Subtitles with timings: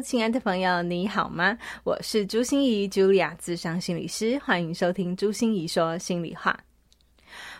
[0.00, 1.56] 亲爱的朋友，你好吗？
[1.82, 6.58] 我是朱心仪，Julia，咨商心理师，欢迎收听朱心仪说心里话。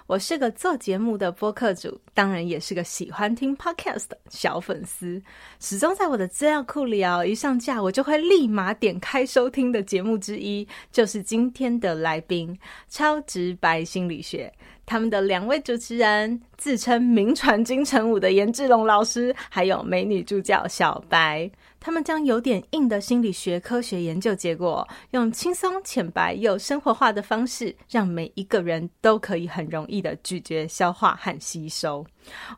[0.06, 5.20] 我是个做节目的播客主，当然也是个喜欢听 Podcast 的小粉丝，
[5.58, 12.56] 始终在我的资料库里哦，一上架我就会立马点开收听的节目之一，就是今天的来宾——
[12.88, 14.52] 超直白心理学。
[14.84, 21.50] 他们的两位主持人自称名传金城武的严志龙老师，还有美女助教小白。
[21.86, 32.04] 他们将有点硬的心理学科学研究结果，用轻松浅白又生活化的方式，让每一个人都可以很容易的咀嚼、消化和吸收。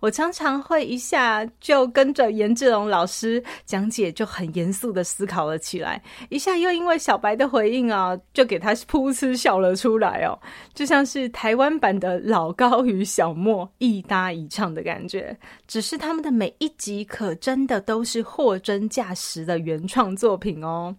[0.00, 10.38] 我常常会一下就跟着颜志龙老师讲解，就很严肃的思考了起来；一下又因为小白的回应啊，就给他噗嗤笑了出来哦，
[10.74, 15.36] 就像是台湾版的老高与小莫一搭一唱的感觉。
[15.66, 20.96] 只是他们的每一集可真的都是货真价实的原创作品哦。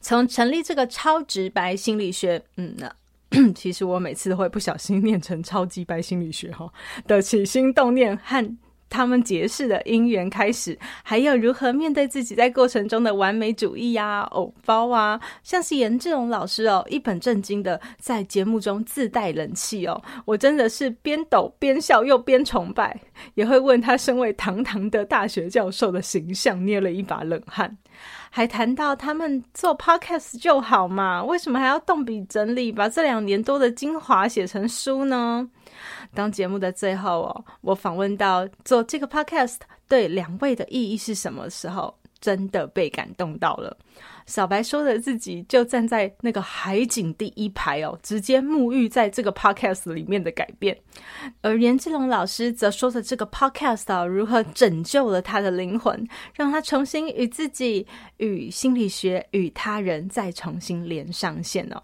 [0.00, 2.90] 从成立这个超直白心理学，嗯呢。
[3.54, 6.70] 其实我每次都会不小心念成超级白心理学哈
[7.06, 8.56] 的起心动念和
[8.88, 22.98] 他们结识的因缘开始，还有如何面对自己在过程中的完美主义呀、偶包啊，像是严志龙老师哦，一本正经的在节目中自带人气哦，我真的是边抖边笑又边崇拜，
[23.34, 27.76] 也会问他身为堂堂的大学教授的形象捏了一把冷汗。
[28.36, 35.48] 还谈到他们做 podcast 就好嘛，为什么还要动笔整理，把这两年多的精华写成书呢？
[36.12, 39.56] 当节目的最后哦，我访问到做这个 podcast
[39.88, 43.74] 对两位的意义是什么时候，真的被感动到了。
[44.26, 50.76] 小白说的自己就站在那个海景第一排哦，直接沐浴在这个 podcast 里面的改变。
[51.40, 57.86] 而严志龙老师则说的这个 podcast 啊，如何拯救了他的灵魂，让他重新与自己、
[58.18, 61.82] 与心理学、与他人再重新连上线哦。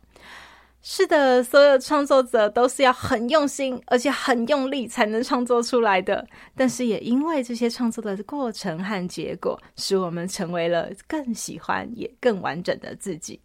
[0.84, 6.26] 是的，所有创作者都是要很用心，而且很用力才能创作出来的。
[6.56, 13.41] 但是也因为这些创作的过程和结果，使我们成为了更喜欢也更完整的自己。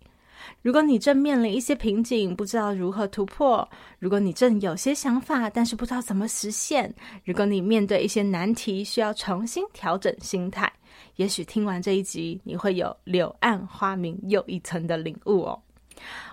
[0.63, 3.63] 如果你正面临一些瓶颈，不知道如何突破；
[3.99, 6.89] 如果你正有些想法，但是不知道怎么实现；
[7.23, 10.71] 如果你面对一些难题，需要重新调整心态，
[11.17, 15.61] 也许听完这一集，你会有柳暗花明又一村的领悟哦。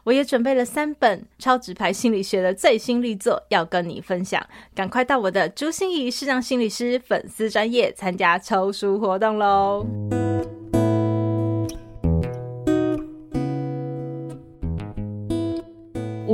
[0.05, 4.45] 我也准备了三本超直牌心理学的最新力作要跟你分享，
[4.75, 9.87] 赶快到我的朱芯仪视障心理师粉丝专业参加抽书活动喽！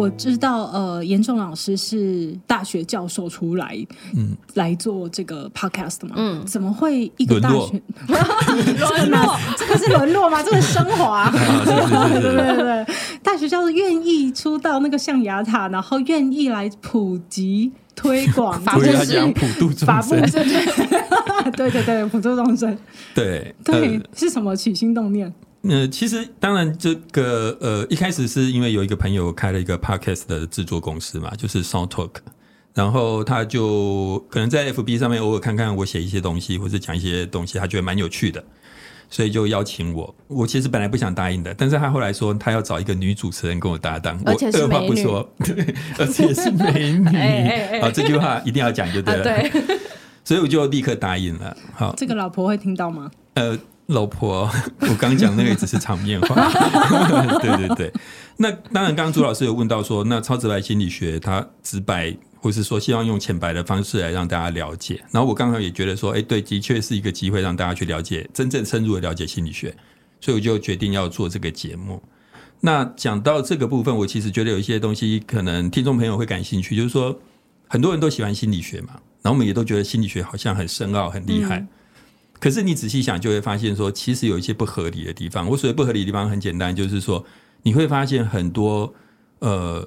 [0.01, 3.77] 我知道，呃，严仲老师是大学教授出来，
[4.17, 8.19] 嗯，来做这个 podcast 嘛，嗯，怎么会一个大学沦
[8.79, 8.91] 落？
[8.97, 10.43] 沦落，这个是沦落吗？
[10.43, 12.87] 这个是升华， 对对对对，
[13.23, 18.93] 大学教授愿意出到那个象牙塔，然后愿意来普及推广，法是
[19.35, 20.21] 普度众生，
[21.57, 22.77] 对对对，普度众生，
[23.15, 25.33] 对对，是什么起心动念？
[25.63, 32.11] 呃，其实当然，这个呃，一开始是因为有一个朋友开了一个 podcast 的制作公司嘛，就是 Sound Talk，
[32.73, 38.43] 然后他就可能在 FB 上面偶尔看看我写一些东西，或者讲一些东西，他觉得蛮有趣的，
[39.11, 40.15] 所以就邀请我。
[40.29, 47.05] 我其实本来不想答应的，但是他后来说他要找一个女主持人跟我搭档，我二话不说， 对，而且是美女，
[47.83, 49.79] 好，这句话一定要讲就对了，对，
[50.25, 51.55] 所以我就立刻答应了。
[51.75, 53.11] 好，这个老婆会听到吗？
[53.35, 53.59] 呃。
[53.91, 56.51] 老婆， 我刚讲那个只是场面话。
[57.41, 57.93] 对对对，
[58.37, 65.03] 那当然，刚刚朱老师有问到说，那超直白心理学它直白，或是说希望用浅白的方式来让大家了解。
[65.11, 69.75] 然后我刚刚也觉得说，哎，对，的确是一个机会让大家去了解，真正深入的了解心理学。
[70.21, 72.03] 所以我就决定要做这个节目。
[72.61, 77.19] 那讲到这个部分，我其实觉得有一些东西可能听众朋友会感兴趣，就是说
[77.67, 78.91] 很多人都喜欢心理学嘛，
[79.23, 81.67] 然后我们也都觉得心理学好像很深奥、很厉害。
[82.41, 85.47] 可是你仔细想，就会发现说，其实有一些不合理的地方。
[85.47, 87.25] 我所谓不合理的地方很简单，就是说
[87.63, 88.93] 你会发现很多
[89.41, 89.87] 呃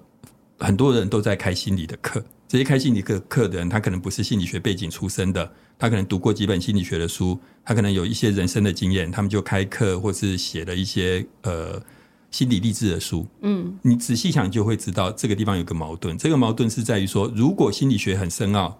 [0.59, 2.23] 很多人都在开心理的课。
[2.47, 11.81] 这些开心理课课的人，他可能不是心理学背景出身的，他可能读过几本心理学的书，他可能有一些人生的经验，他们就开课或是写了一些呃
[12.29, 16.15] 心理励志的书，嗯，你仔细想就会知道这个地方有个矛盾。
[16.15, 18.79] 这个矛盾是在于说，如果心理学很深奥、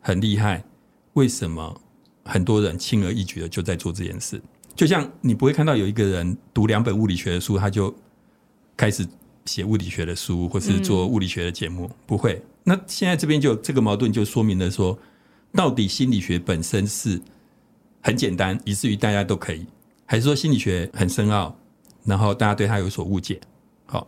[0.00, 0.62] 很厉害，
[1.14, 1.80] 为什么
[2.30, 4.40] 很多人轻而易举的就在做这件事？
[4.74, 7.94] 就像你不会看到有一个人读两本物理学的书，他就
[8.76, 9.06] 开始
[9.44, 12.40] 写物理学的书，或是做物理学的节目，嗯、不会。
[12.64, 14.98] 那现在这边就这个矛盾就说明了说，
[15.52, 17.20] 到底心理学本身是
[18.00, 19.66] 很简单，以至于大家都可以，
[20.06, 21.54] 还是说心理学很深奥，
[22.04, 23.38] 然后大家对它有所误解？
[23.86, 24.06] 好，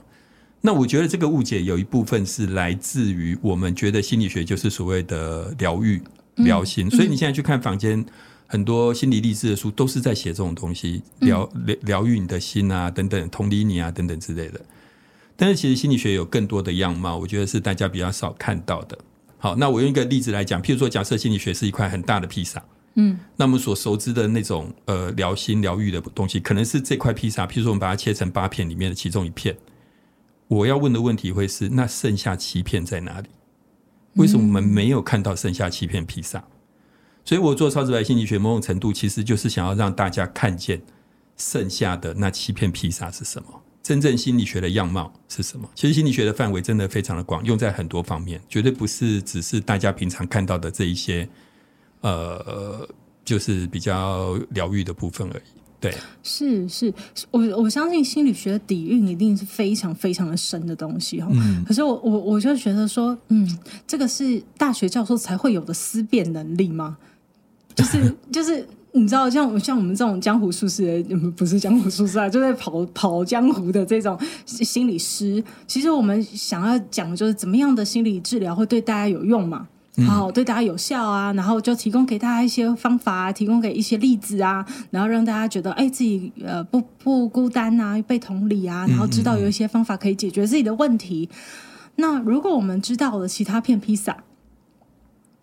[0.61, 6.01] 那我觉得这个误解有一部分是来自于我们觉得心理学就是所谓的疗愈、
[6.37, 8.05] 疗心，嗯、所以你现在去看房间
[8.47, 14.61] 很多心理励志的书，都是在写这种东西，疗疗疗愈你的心啊，等等，同理你啊，等等之类的。
[15.37, 18.99] 但是其实心理学有更多的样貌，我觉得是大家比较少看到的。
[19.39, 22.63] 好，那我用一个例子来讲，譬如说，假设心理学是一块很大的披萨，
[22.95, 29.57] 嗯，那我们所熟知的那种呃疗心疗愈的东西，可能是这块披萨，譬如说我们把它切成八片里面的其中一片。
[30.47, 33.29] 我要问的问题会是：那剩下七片在哪里？
[34.15, 36.45] 为什么我们没有看到剩下七片披萨？
[37.25, 40.83] 所以我做超直白心理学，某种程度其实就是想要让大家看见
[41.37, 43.63] 剩下的那七片披萨是什么。
[43.83, 45.69] 真正心理学的样貌是什么？
[45.75, 51.29] 其实心理学的范围真的非常的广，用在很多方面，绝对不是只是大家平常看到的这一些，
[52.01, 52.89] 呃，
[53.25, 55.62] 就是比较疗愈的部分而已。
[55.83, 56.95] 对，是是，
[57.31, 61.29] 我我相信心理学的底蕴一定是非常非常的深的东西哈。
[61.33, 61.63] 嗯。
[61.67, 66.97] 可是我我我就觉得说，嗯，这个是大学教授才会有的思辨能力吗？
[67.75, 68.67] 就是 就是。
[68.95, 71.03] 你知道，像像我们这种江湖术士，
[71.35, 79.67] 不是江湖术士啊，就在跑跑江湖的这种心理师，其实我们想要讲就是怎么样的心理治疗会对大家有用嘛？
[80.07, 91.29] 好，对大家有效啊，然后就提供给大家一些方法啊，提供给一些例子啊，然后让大家觉得哎，自己呃不不孤单啊，被同理啊，然后知道有一些方法可以解决自己的问题。
[91.97, 94.25] 那如果我们知道了其他片披萨，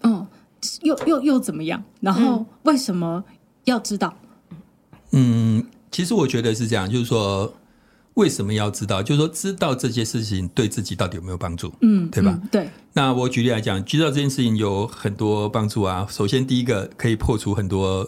[0.02, 0.26] 嗯，
[0.82, 1.84] 又又又怎么样？
[2.00, 3.24] 然后为什么？
[3.66, 4.16] 要知道，
[5.12, 7.54] 嗯，其实我觉得是这样，就是说，
[8.20, 9.02] 为什么要知道？
[9.02, 11.74] 就是说，知道这些事情对自己到底有没有帮助？
[11.82, 12.38] 嗯，对吧？
[12.44, 12.70] 嗯，对。
[12.94, 16.06] 那我举例来讲，知道这件事情有很多帮助啊。
[16.10, 18.08] 首先，第一个可以破除很多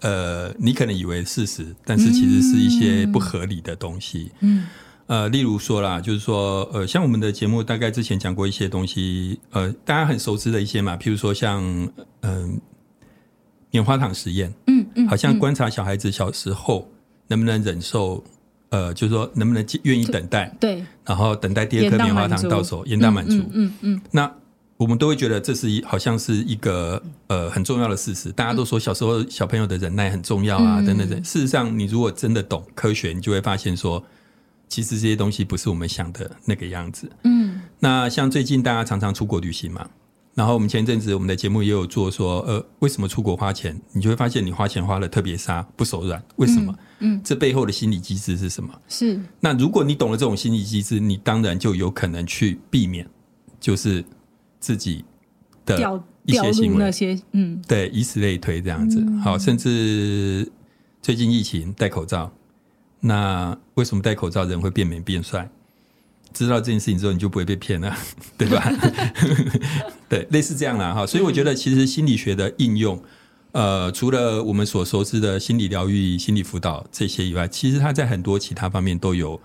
[0.00, 4.30] 呃，你可能以为事实，但是其实是一些不合理的东西。
[4.40, 4.66] 嗯，
[5.06, 11.62] 呃，例如说啦，就是说，呃，像我们的节目大概之前讲过一些东西，呃，大家很熟知的一些嘛，譬如说像
[12.20, 12.22] 嗯。
[12.22, 12.48] 呃
[13.70, 16.90] 棉花糖实验，嗯嗯，好像观察小孩子小时候
[17.26, 18.24] 能不能忍受，
[18.70, 24.00] 呃，就是说能不能愿意等待，对，然后等待第二颗棉花糖到手，延宕满足，嗯嗯，嗯。
[24.10, 24.30] 那
[24.76, 31.22] 我们都会觉得这是一好像是一个呃很重要的事实，大家都说小时候小朋友的忍耐很重要啊，等等等。
[31.24, 34.04] 事实上，你如果真的懂科学，你就会发现说，
[34.68, 37.10] 其实这些东西不是我们想的那个样子。
[37.24, 39.88] 嗯，那像最近大家常常出国旅行嘛。
[40.38, 46.72] 然后我们前阵子我们的节目也有做说，呃，为什么出国花钱，你就会发现你花钱花的特别杀不手软，为什么？
[47.00, 48.72] 嗯，嗯，这背后的心理机制是什么？
[48.88, 49.20] 是。
[49.40, 53.04] 那如果你懂了这种心理机制，你当然就有可能去避免，
[53.58, 54.04] 就是
[54.60, 55.04] 自己
[55.66, 59.00] 的一些行为，那些嗯，对，以此类推这样子。
[59.04, 60.48] 嗯、好，甚至
[61.02, 62.32] 最近疫情戴口罩，
[63.00, 65.50] 那为什么戴口罩人会变美变帅？
[66.32, 67.96] 知道这件事情之后，你就不会被骗了，
[68.38, 68.72] 对吧？
[70.08, 70.94] 对，类似这样啦。
[70.94, 71.06] 哈。
[71.06, 73.02] 所以我觉得，其实心理学的应用，
[73.52, 79.40] 呃，除了我们所熟知的心理疗愈、心理辅导这些以外，其实它在很多其他方面都有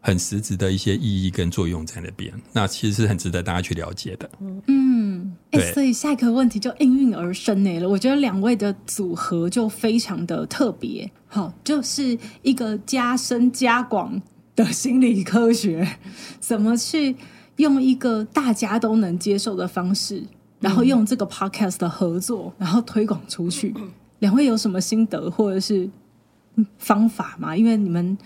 [0.00, 2.32] 很实质的一些意义跟作用在那边。
[2.52, 4.30] 那其实是很值得大家去了解的。
[4.66, 7.88] 嗯，哎、欸，所以下一个问题就应运而生呢了。
[7.88, 14.20] 我觉得两位的组合就非常的特别，好，就是一个加深加广。
[14.56, 15.86] 的心理科学，
[16.40, 17.16] 怎么去
[17.56, 20.22] 用一个大家都能接受的方式，
[20.60, 23.74] 然后用这个 podcast 的合作，然后推广出去？
[24.20, 25.88] 两位有什么心得或者是
[26.78, 27.56] 方法吗？
[27.56, 28.16] 因为你们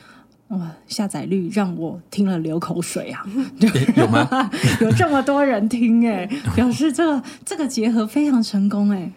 [0.48, 3.26] 哇，下载率让我听了流口水啊！
[3.96, 4.50] 有吗？
[4.80, 9.12] 有这么多人听哎，表示这个这个结合非常成功哎。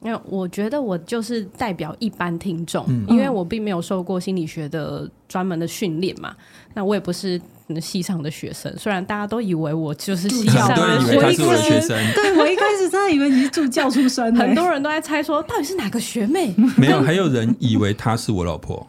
[0.00, 6.34] 因为我觉得我就是代表一般听众，嗯、因为我并没有受过心理学的专门的训练嘛，
[6.74, 7.40] 那我也不是
[7.80, 8.72] 系上的学生。
[8.78, 16.54] 虽然大家都以为我就是系上的学生，我一开始对我一开始真的以为你是助教出身的，很多人都在猜说到底是哪个学妹。
[16.76, 18.86] 没有，还有人以为她是我老婆。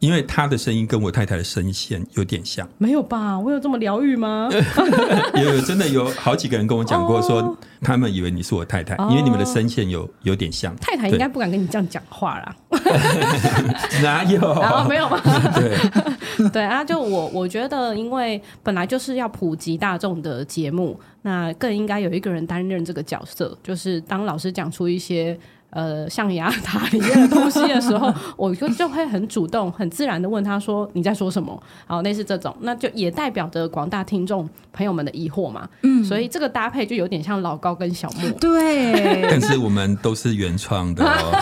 [0.00, 3.38] 因为他的声音跟我太太的声线有点像，没有吧？
[3.38, 4.48] 我有这么疗愈吗？
[5.36, 10.74] 有，真的有好几个人跟我讲过，说他们以为你是我太太，哦、因为你们的声线有有点像。
[10.76, 12.56] 太太应该不敢跟你这样讲话啦。
[14.02, 14.40] 哪有？
[14.88, 15.20] 没有吗？
[15.54, 25.38] 对，对啊，就我我觉得，因为本来就是要普及大众的节目，那更应该有一个人担任这个角色，就是当老师讲出一些。
[25.70, 35.68] 呃，象牙塔里面的东西的时候， 我就就会很主动、很自然的问他说：“你在说什么？”好，类似这种，那就也代表着广大听众朋友们的疑惑嘛。
[35.82, 38.28] 嗯，所以这个搭配就有点像老高跟小莫。
[38.40, 41.32] 对，但是我们都是原创的哦。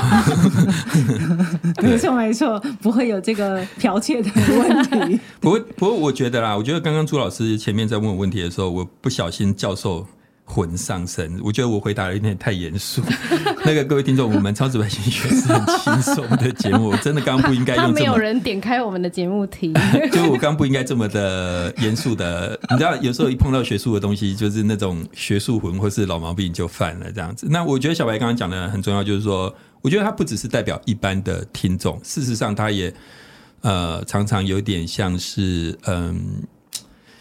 [1.83, 5.21] 没错，没错，不会有这个剽窃的问题。
[5.41, 10.07] 不过，不过我觉得啦，我觉得刚刚朱老师前面在问我问题的时候，我不小心教授。
[10.49, 13.03] 魂上身，我觉得我回答的有点太严肃。
[13.67, 17.95] 那个各位听众，我们超直白心理学是很轻松的节目，真的刚刚不应该用这么。
[18.01, 19.75] 没有人点开我们的节目听，
[20.11, 22.59] 就我刚不应该这么的严肃的。
[22.71, 27.47] 你知道，有时候一碰到学术的东西，就是那种学术魂或是老毛病就犯了这样子。
[27.51, 32.93] 那我觉得小白刚刚讲的很重要，就是说，我觉得他不只是代表一般的听众，事实上他也
[33.61, 36.43] 呃常常有点像是嗯。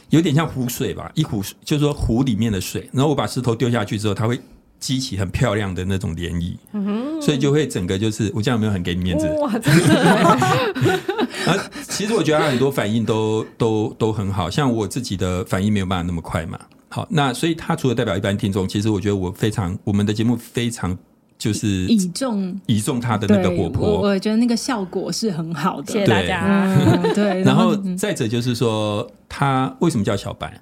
[0.10, 4.40] 有点像湖水吧，一湖就是说湖里面的水，然后我把石头丢下去之后，它会
[4.80, 9.28] 激起很漂亮的那种涟漪，嗯，所以就会整个就是我这样有没有很给你面子？
[9.42, 11.72] 哇，真的！
[11.90, 16.60] 其实我觉得他很多反应都都都很好，像我自己的反应没有办法那么快嘛。
[16.90, 20.98] 好，那所以他除了代表一般听众，其实我觉得我非常我们的节目非常。
[21.38, 27.02] 就是倚重倚重他的那个活泼，我我觉得那个效果是很好的，谢谢大家。
[27.14, 30.60] 对， 然后再者就是说，他为什么叫小白？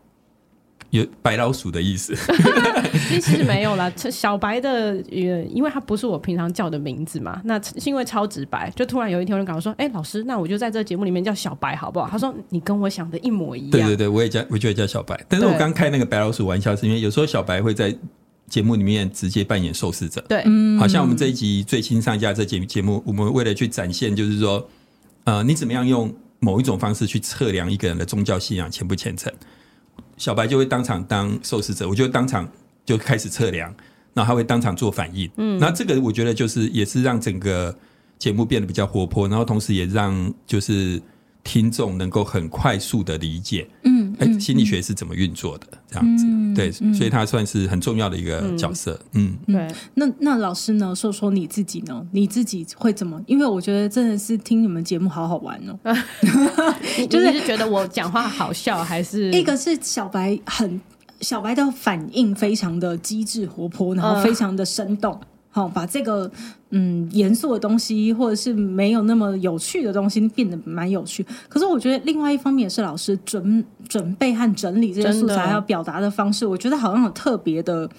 [0.91, 2.15] 有白老鼠的意思？
[3.19, 7.41] 其实没有啦， 小白的，因为他不是我平常叫的名字嘛。
[7.43, 15.19] 那是因为超直白，就突然有一天有人跟我说：“哎，老师，那我就在这个节目里面叫小白好不好？”他说：“你跟我想的一模一样。”对对对，我也叫，我就会叫小白。
[15.27, 17.93] 但是我刚开那个白老鼠玩笑，是因为有时候小白会在。
[18.47, 20.43] 节目里面直接扮演受试者，对，
[20.77, 24.69] 好像我们这一集最新上架这节节目，我们为了去展现，就是说，
[25.23, 29.33] 呃，你怎么样用某一种方式去测量一个人的宗教信仰虔不虔诚？
[30.17, 32.47] 小白就会当场当受试者，我就当场
[32.85, 33.73] 就开始测量，
[34.13, 37.75] 然后他会当场做反应，嗯，那这个我觉得就是也是让整个
[38.19, 41.01] 节目变得比较活泼，然后同时也让就是。
[41.45, 45.67] 听众能够很快速的理解，嗯，哎、欸，心理学是怎么运作的？
[45.87, 49.75] 这样子，嗯、对，所以他算是很重要的一个角色，嗯，嗯对。
[49.93, 50.93] 那那老师呢？
[50.95, 52.05] 说说你自己呢？
[52.11, 53.21] 你自己会怎么？
[53.27, 55.77] 因为我觉得真的是听你们节目好好玩哦，
[57.09, 60.81] 就是觉得我讲话好笑，还是一个是小白很
[61.21, 65.17] 小白的反应非常的机智活泼，然后非常的生动。
[65.55, 66.29] 呃好，把这个
[66.71, 71.25] 嗯严肃的东西，或者是没有那么有趣的东西，变得蛮有趣。
[71.47, 77.89] 可是我觉得另外一方面也是老师准准备和整理这些素材，还有表达的方式，我觉得好像有特别的，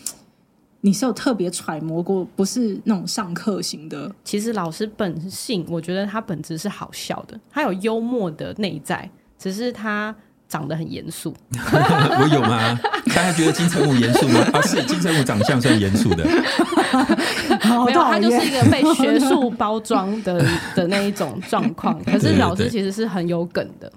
[0.83, 4.15] 你是有特别揣摩过，不是那种上课型的。
[4.23, 10.15] 其实老师本性，我觉得他本质是好笑的，他有幽默的内在，只是他。
[10.49, 12.79] 长得很严肃， 我有吗？
[13.15, 14.41] 大家觉得金城武严肃吗？
[14.53, 16.25] 啊，是金城武长相算严肃的，
[17.85, 20.45] 没有，他就是一个被学术包装的
[20.77, 22.01] 的那一种状况。
[22.05, 23.93] 可是老师其实是很有梗的，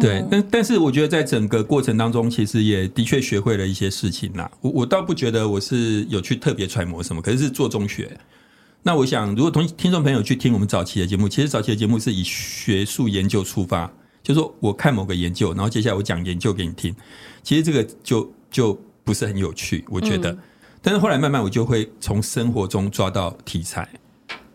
[0.00, 0.24] 对。
[0.30, 4.50] 但但是我觉得在整个过程当中，其实也的确学会了一些事情啦。
[4.60, 8.10] 我我倒不觉得我是有去特别揣摩什么，可是是做中学。
[8.82, 13.90] 那我想，如果同听众朋友去听我们早期的节目，其实早期的节目是以学术研究出发。
[14.24, 16.92] 就是说，我看某个研究，然后接下来我讲研究给你听。
[17.42, 20.32] 其实这个就就不是很有趣，我觉得。
[20.32, 20.38] 嗯、
[20.80, 23.86] 但是后来慢慢我就会从生活中抓到题材。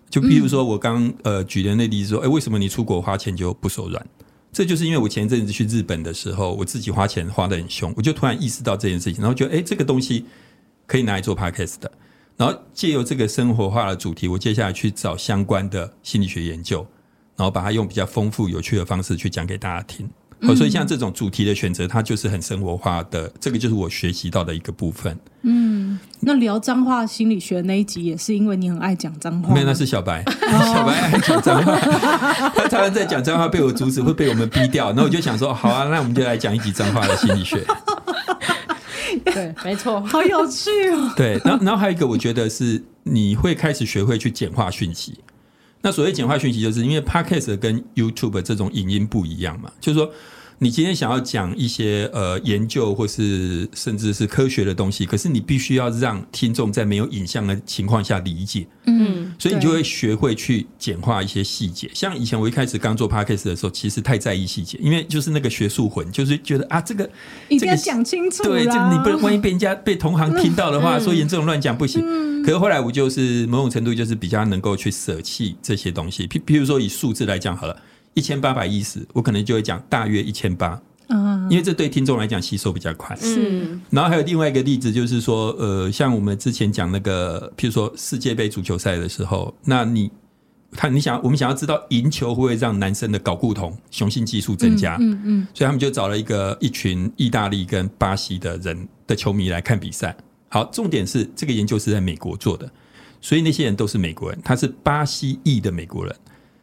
[0.10, 4.04] 就比如说我刚呃举的那例子说，哎，为什么你出国花钱就不手软？
[4.52, 10.26] 这就是因为我前一阵子去日本的时候，我自己花钱花得很凶，我就突然意识到这件事情，然后觉得哎，这个东西
[10.88, 11.92] 可以拿来做 podcast 的。
[12.36, 16.88] 然后借由这个生活化的主题，我接下来去找相关的心理学研究。
[17.40, 20.06] 然后把它用比较丰富、有趣的方式去讲给大家听，
[20.42, 23.32] 嗯、所以像这种主题的选择，它就是很生活化的。
[23.40, 25.18] 这个就是我学习到的一个部分。
[25.44, 29.54] 嗯，那聊脏话心理学那一集也是因为你很爱讲脏话？
[29.54, 31.80] 没有，那是小白， 小白爱讲脏话，
[32.54, 34.88] 他常常在讲脏话被我阻止，会被我们逼掉。
[34.88, 37.66] 然后我就想说，好啊，那我们就来讲一集脏话的心理学。
[39.24, 41.10] 对，没错，好有趣哦。
[41.16, 45.18] 对，然后然后还有一个，我觉得是你会开始学会去简化讯息。
[45.82, 50.12] 那所谓简化讯息，就是因为 Podcast 跟 YouTube 这种影音不一样嘛，就是说。
[50.62, 61.90] 你今天想要讲一些呃研究或是甚至是科学的东西，可是你必须要让听众在没有影像的情况下理解，嗯，所以你就会学会去简化一些细节。
[61.94, 67.10] 像以前我一开始刚做 Podcast 的时候，其实太在意细节，因为就是那个学术魂，就是觉得啊这个
[67.48, 72.04] 一定要讲清楚，对，这你不能万一被人家被同行听到的话，嗯、说严重乱讲不行。
[72.06, 77.82] 嗯、可是后来我就是某种程度就是比较能够去舍弃这些东西，譬譬如说以数字来讲好了。
[78.14, 80.82] 一千八百一十，我可能就会讲大约一千八。
[81.50, 83.16] 因为这对听众来讲吸收比较快。
[83.16, 90.12] 是，然后还有另外一个例子，就是说，呃，像我们之前讲那个，譬如说世界杯足球赛的时候，那你
[90.74, 94.98] 看，你想，我们想要知道赢球会不会让男生的睾固酮雄性激素增加？
[95.00, 100.16] 嗯嗯，所以他们就找了一个一群意大利跟巴西的人的球迷来看比赛。
[100.50, 102.70] 好，重点是这个研究是在美国做的，
[103.20, 106.16] 所以那些人都是美国人，他是巴西裔的美国人。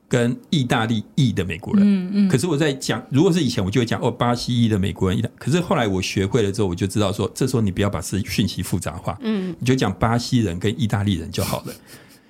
[0.08, 11.74] 跟意大利裔的美国人，嗯嗯，可是我在讲，如果是以前，我就会讲哦，巴西裔的美国人，可是后来我学会了之后，我就知道说，这时候你不要把事讯息复杂化，嗯，你就讲巴西人跟意大利人就好了，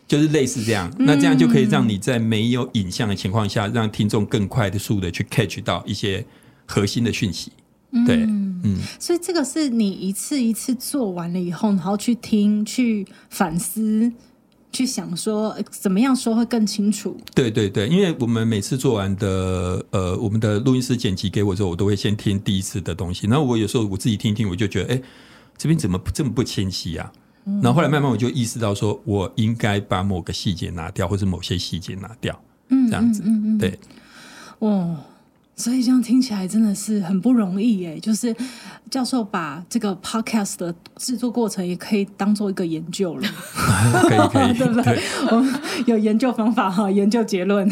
[0.08, 6.24] 就是类似这样，那这样就可以让你在没有影像的情况下，让听众更快的速的去 catch 到一些
[6.64, 7.52] 核心的讯息，
[8.06, 14.10] 对，嗯，所以这个是你一次一次做完了以后，然后去听去反思。
[14.76, 17.16] 去想说怎么样说会更清楚？
[17.34, 23.26] 对对对，因为我们每次做完的呃，我们的录音师剪辑给我之后，我都会先听第一次的东西。
[23.26, 25.02] 然后我有时候我自己听听，我就觉得哎，
[25.56, 27.10] 这边怎么这么不清晰啊？
[27.62, 33.78] 然后后来慢慢我就意识到，说我应该把某个细节拿掉，或者某些细节拿掉，嗯，这样子，嗯嗯，对，
[34.58, 34.96] 哦。
[35.56, 37.98] 所以这样听起来真的是很不容易耶。
[37.98, 38.34] 就是
[38.90, 43.28] 教授把这个 podcast 的制作过程也可以当做一个研究了，
[44.02, 44.84] 可 以可以， 对不对？
[44.84, 47.66] 对我们有研究方法哈，研究结论，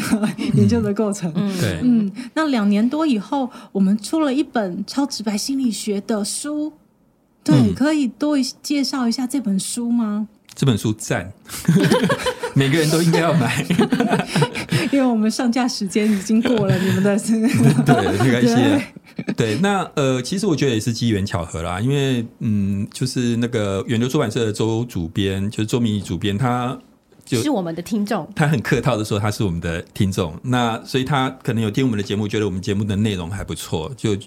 [0.55, 1.31] 研究的过程。
[1.35, 2.11] 嗯，对，嗯。
[2.33, 6.73] 那两年多以后，我们出了一本超直白心理学的书，
[7.43, 10.27] 对，嗯、可以多介绍一下这本书吗？
[10.55, 11.29] 这本书赞，
[12.55, 13.65] 每个人都应该要买，
[14.91, 17.33] 因为我们上架时间已经过了，你们的是
[17.85, 18.85] 对，没关系。
[19.35, 26.77] 对，那呃，其实我觉得也是机缘巧合啦，因为嗯，就是那个远流出版社的周主编，就是周明仪主编，他
[27.25, 34.17] 就是我们的听众，他很客套的说他是我们的听众，那所以他可能有听我们的节目，觉得我们节目的内容还不错，就。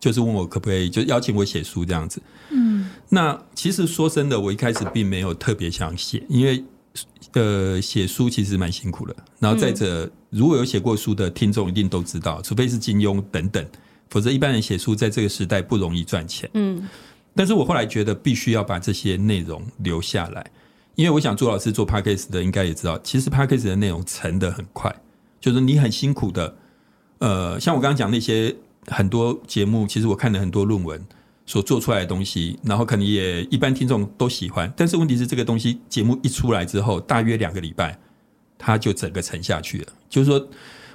[0.00, 2.20] 就是问我可不可以就邀请我写书这样子，
[2.50, 2.73] 嗯，
[3.08, 6.64] 那其实说真的，我一开始并没有特别想写，因为
[7.32, 9.14] 呃写书其实蛮辛苦的。
[9.38, 13.64] 然后再者，如果有写过书的听众一定都知道，除非是金庸等等，
[14.10, 16.48] 否则一般人写书在这个时代不容易赚钱。
[16.54, 16.88] 嗯，
[17.34, 20.44] 但是我后来觉得必须要把这些内容留下来，
[20.94, 24.94] 因为我想朱老师做 Podcast 的应该也知道，其实 Podcast 的内容沉得很快，
[25.40, 26.56] 就是你很辛苦的，
[27.18, 28.54] 呃，像我刚刚讲那些。
[28.88, 31.02] 很多节目，其实我看了很多论文
[31.46, 37.98] 所做出来的东西，然后可能也一般听众都喜欢，但是问题是这个东西节目一出来之后，大约两个礼拜，
[38.56, 39.86] 它就整个沉下去了。
[40.08, 40.48] 就是说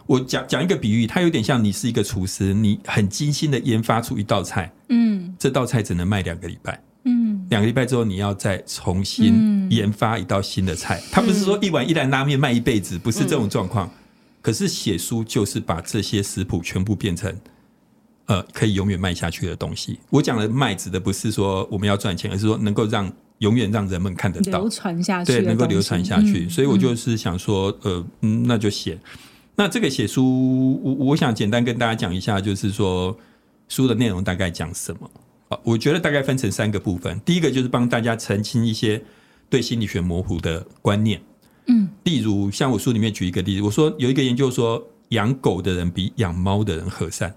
[0.07, 13.87] 我讲讲一个比喻，它有点像你是一个厨师，你很精心的研发出一道菜，嗯，这道菜只能卖两个礼拜，嗯，两个礼拜之后你要再重新研发一道新的菜，它不是说一碗一兰拉面卖一辈子，不是这种状况。
[14.41, 17.31] 可是写书就是把这些食谱全部变成。
[18.29, 19.97] 呃，可以永远卖下去的东西。
[20.11, 26.45] 我讲的卖，指的不是说我们要赚钱，而是说能够让永远让人们看得到，流传下去，对，能够流传下去。
[26.45, 28.99] 嗯、所以我就是想说，呃，嗯，那就写。
[29.55, 33.17] 那这个写书，我我想简单跟大家讲一下，就是说
[33.67, 35.09] 书的内容大概讲什么。
[35.47, 37.19] 啊，我觉得大概分成三个部分。
[37.25, 39.01] 第一个就是帮大家澄清一些
[39.49, 41.19] 对心理学模糊的观念。
[41.65, 47.33] 嗯，例如像我书里面举一个例子，我说有一个研究说，养狗的人比养猫的人和善。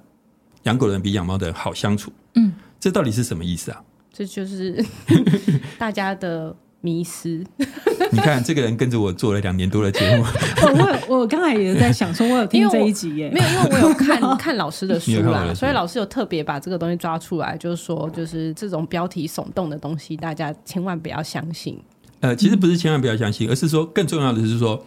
[0.65, 3.83] 养狗的人比养猫的人好相处，嗯，这到底是什么意思啊？
[4.13, 4.85] 这就是
[5.79, 7.43] 大家的迷思。
[8.13, 10.25] 你看，这个人跟着我做了两年多的节目，
[11.09, 21.81] 我我刚才也在想说，我有听这一集耶，没有，因为我有看看老师的书啦，所以老师有特别把这个东西抓出来，就是说，就是这种标题耸动的东西，大家千万不要相信。
[22.21, 24.85] 呃，其实不是千万不要相信，而是说更重要的是说。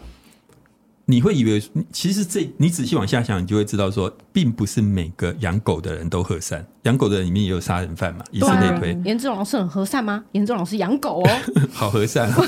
[1.08, 6.66] 你会以为，其实这你仔细往下想，你就会知道说，并不是每个养狗的人都和善。
[6.84, 9.00] 养狗的人里面也有杀人犯嘛，以此类推。
[9.06, 10.24] 严正老师很和善吗？
[10.32, 11.30] 严正老师养狗哦，
[11.72, 12.44] 好和善哦。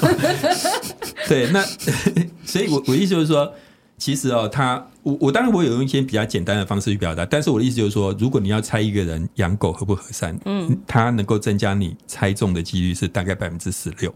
[1.28, 1.62] 对，那
[2.46, 3.54] 所以我，我我意思就是说，
[4.00, 14.12] 其实哦，他我我当然我有用一些比较简单的方式去表达，但是我的意思就是说，如果你要猜一个人养狗和不和善，嗯，他能够增加你猜中的几率是大概百分之十六。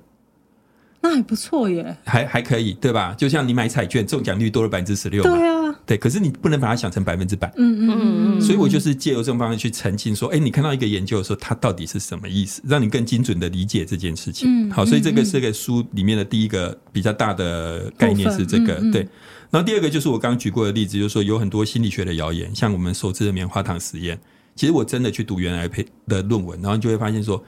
[1.03, 3.15] 那还不错耶，还还可以，对吧？
[3.17, 5.97] 就像你买彩券，中奖率多了百分之十六，对啊，对。
[5.97, 8.41] 可是你不能把它想成百分之百，嗯嗯嗯嗯。
[8.41, 14.47] 所以我就是借由这种方式去澄清，说，哎，你看到一个研究的时候，它到底是什么意思，让你更精准的理解这件事情。
[14.47, 19.01] 嗯，好，所以这个是个书里面的第一个比较大的概念是这个，对。
[19.49, 24.19] 然后第二个就是我刚刚举过的例子，就是说有很多心理学的谣言，像我们熟知的棉花糖实验，
[24.55, 25.67] 其实我真的去读原来
[26.07, 27.43] 的论文，然后就会发现说。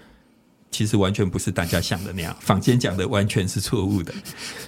[0.73, 4.11] 其实完全不是大家想的那样，坊间讲的完全是错误的，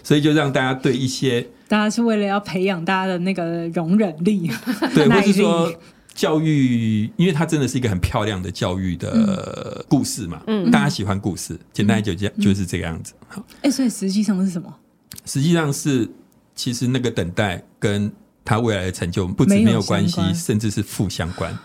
[0.04, 4.50] 所以就让大家对一些，大家是为了要培养大家的那个容忍力，
[4.94, 5.74] 对， 或是说
[6.14, 13.14] 教育，因为它真的是一个很漂亮的教育的故事嘛，嗯，大家喜欢故事，简单就这样，就是这个样子。
[13.28, 14.74] 好，哎，所以实际上是什么？
[15.26, 16.08] 实际上是，
[16.56, 18.12] 其实那个等待跟
[18.46, 21.58] 他未来的成就不止没有关系，甚至是负相关。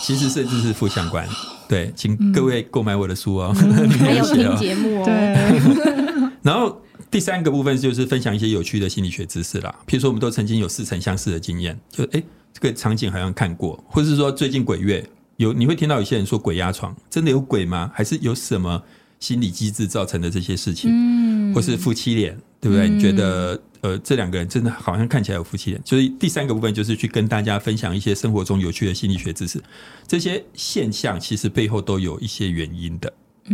[0.00, 1.28] 其实甚至是负相关，
[1.68, 5.04] 对，请各位购买我的书哦，嗯、 还有听节目哦。
[5.04, 6.30] 对。
[6.42, 6.80] 然后
[7.10, 15.04] 第三个部分就是分享一些有趣的心理学知识啦，譬如说我们都曾经有似曾相识的经验，就哎，这个场景好像看过，或者是说最近鬼月
[15.36, 17.90] 有，你会听到有些人说鬼压床，真的有鬼吗？
[17.94, 18.82] 还是有什么
[19.20, 20.90] 心理机制造成的这些事情？
[20.92, 22.88] 嗯，或是夫妻脸，对不对？
[22.88, 23.60] 你觉得？
[23.80, 25.82] 呃，这两个人真的好像看起来有夫妻脸。
[25.84, 29.62] 所以第三个部分就是去跟大家分享一些生活中有趣的心理学知识。
[30.06, 33.12] 这些现象其实背后都有一些原因的。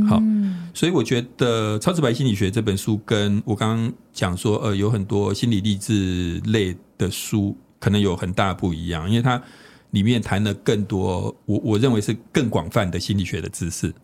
[0.09, 0.21] 好，
[0.75, 9.41] 所以我觉得《超直白心理学》这本书跟我刚刚讲说，呃，有很多心理励志类的书可能有很大不一样，因为它
[9.93, 13.95] 里面谈了更多，我我认为是更广泛的心理学的知识。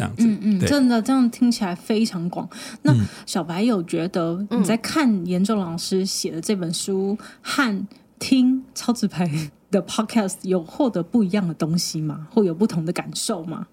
[0.00, 2.48] 这样子，嗯嗯，真的这样听起来非常广。
[2.82, 2.94] 那
[3.26, 7.86] 小白有觉得你在看严仲老师写的这本书和
[8.18, 9.30] 听超直白
[9.70, 12.28] 的 podcast 有获得不一样的东西吗？
[12.30, 13.66] 会有不同的感受吗？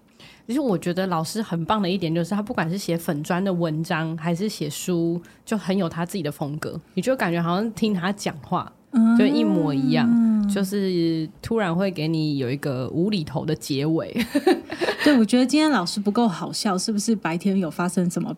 [0.46, 6.80] 其实我觉得老师很棒的一点就是，他不管是写粉砖的文章，还是写书，就很有他自己的风格。
[6.94, 8.72] 你就感觉好像听他讲话，
[9.18, 14.16] 就一模一样，嗯、就是突然会给你有一个无厘头的结尾。
[15.04, 18.34] 对，我觉得今天老师不够好笑，是不是白天有发生什么？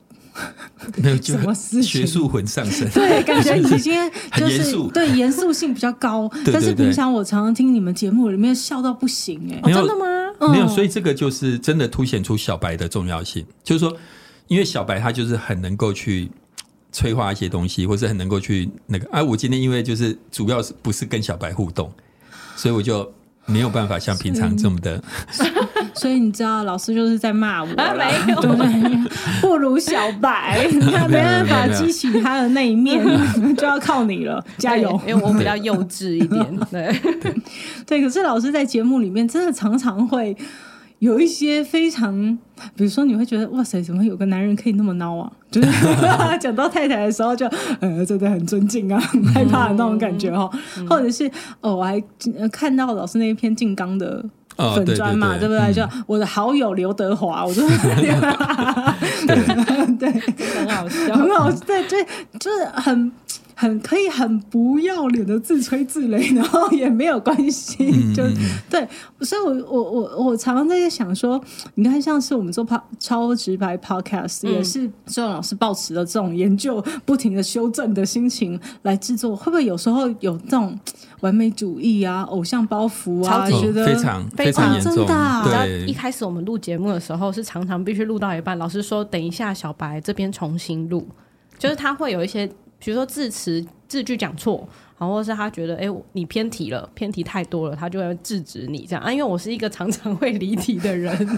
[1.03, 2.01] 没有，什么事情？
[2.03, 2.89] 学术魂上身。
[2.95, 6.29] 对，感觉 你今天就是对严肃性比较高。
[6.29, 10.53] 对对对，但是平常我常常听你们节目里面笑到不行哎、欸，真的吗？
[10.53, 13.45] 没有，所以这个就是真的凸显出小白的重要性。
[13.63, 13.95] 就是说，
[14.47, 16.31] 因为小白他就是很能够去
[16.93, 19.09] 催化一些东西，或是很能够去那个。
[19.11, 21.91] 啊，我今天因为就是主要是不是跟小白互动，
[22.57, 23.11] 所以我就。
[23.47, 25.03] 没有办法像平常这么的，
[25.93, 28.41] 所以你知道老师就是在骂我了， 没有，
[29.41, 33.03] 不如小白， 他没办法激起他的那一面，
[33.57, 35.01] 就要靠你了，加油！
[35.05, 37.35] 因为我比较幼稚一点，对对，
[37.87, 38.03] 对。
[38.03, 40.37] 可是老师在节目里面真的常常会。
[41.01, 42.15] 有一些非常，
[42.77, 45.33] 比如说你会觉得哇塞，怎么有个男人可以那么孬啊？
[45.51, 45.69] 就是
[46.39, 50.49] 讲到太太的时候就，就呃真的很尊敬啊，很 害怕的那种感觉哈。
[50.79, 51.29] 嗯、或者是
[51.63, 52.01] 哦，我还
[52.53, 54.23] 看到老师那一篇静冈的
[54.57, 55.73] 粉砖嘛，哦、对，不对？
[55.73, 57.67] 就我的好友刘德华，我说
[59.99, 60.11] 对，
[60.59, 62.07] 很好笑，很好，对对，
[62.39, 63.11] 就是很。
[63.61, 68.25] 很可以很不要脸的自吹自擂， 然后也没有关系， 嗯、就
[68.71, 68.89] 对。
[69.21, 71.39] 所以我，我我我我常常在想说，
[71.75, 72.67] 你看，像是我们做
[72.99, 80.81] 超直白 podcast，、嗯、也是周老师抱持了这种研究、不停的修正的心情来制作，会不会有时候有这种
[81.21, 83.47] 完美主义啊、偶像包袱啊？
[83.47, 85.05] 超觉得非常非常严重。
[85.07, 91.07] 啊、真的对，一开始我们录节目的时候，是常常必须录到一半，老师说等一下，小白这边重新录，
[91.59, 92.51] 就是他会有一些。
[92.81, 94.67] 比如说字词字句讲错，
[94.99, 99.13] 然后或是他觉得哎、欸，你偏题了，偏题太多了，他就会制止你这样啊。
[99.13, 101.15] 因为我是一个常常会离题的人，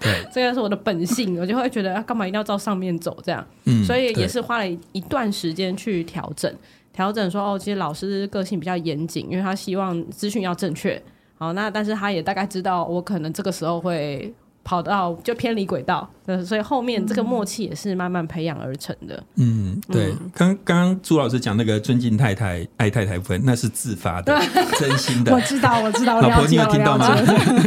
[0.00, 6.52] 对，这个是我的本性，我就会觉得干嘛一定要照上面走这样，嗯，所以也是花了一段时间去调整，
[6.92, 11.00] 调整说哦，其实老师个性比较严谨，因为他希望资讯要正确，
[11.38, 14.34] 好，那但是他也大概知道我可能这个时候会。
[14.70, 16.08] 跑到就偏离轨道，
[16.46, 19.20] 所以后面这个默契也是慢慢培养而成的。
[19.34, 20.14] 嗯，对。
[20.32, 24.40] 刚刚朱老师讲那个尊敬太太、爱太太部分，那是自发的、
[24.78, 25.34] 真心的。
[25.34, 26.20] 我知道，我知道。
[26.20, 27.18] 老婆，你有听到吗？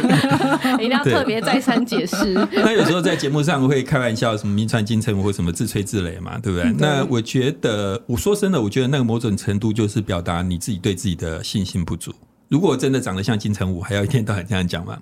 [0.79, 2.35] 一定要特别再三解释。
[2.55, 6.71] 那有时候在节目上会开玩笑，什么名传金城武或什么自吹自擂嘛，对不对？
[6.71, 12.13] 对，那我觉得，我说真的，我觉得那个某种程度就是表达你自己对自己的信心不足。
[12.47, 14.97] 如果我真的长得像金城武，还要一天到晚这样讲吗？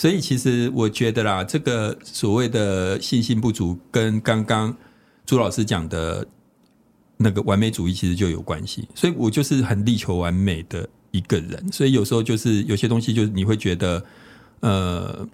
[0.00, 4.74] 所以，其实我觉得啦，这个所谓的信心不足，跟刚刚
[5.26, 6.26] 朱老师讲的
[7.18, 8.88] 那个完美主义其实就有关系。
[8.94, 14.02] 所以我就是很力求完美的一个人，所以有时候就是有些东西，就是你会觉得，
[14.60, 15.28] 呃。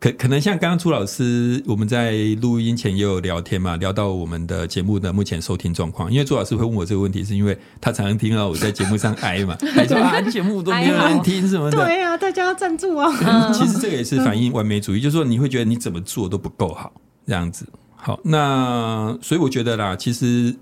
[0.00, 6.08] 可可能像刚刚朱老师，我们在录音前也有聊天嘛，聊到我们的节目的目前收听状况。
[6.10, 11.84] 因为朱老师会问我这个问题，是因为他常常听到我在节目上哀嘛， 还说啊节目都没有人听什么的。
[11.84, 13.10] 对呀、啊，大家要赞助啊。
[13.52, 16.92] 其实这个也是反映完美主义，就是说你会觉得你怎么做都不够好，
[17.26, 17.66] 这样子。
[17.96, 20.54] 好，那所以我觉得啦，其实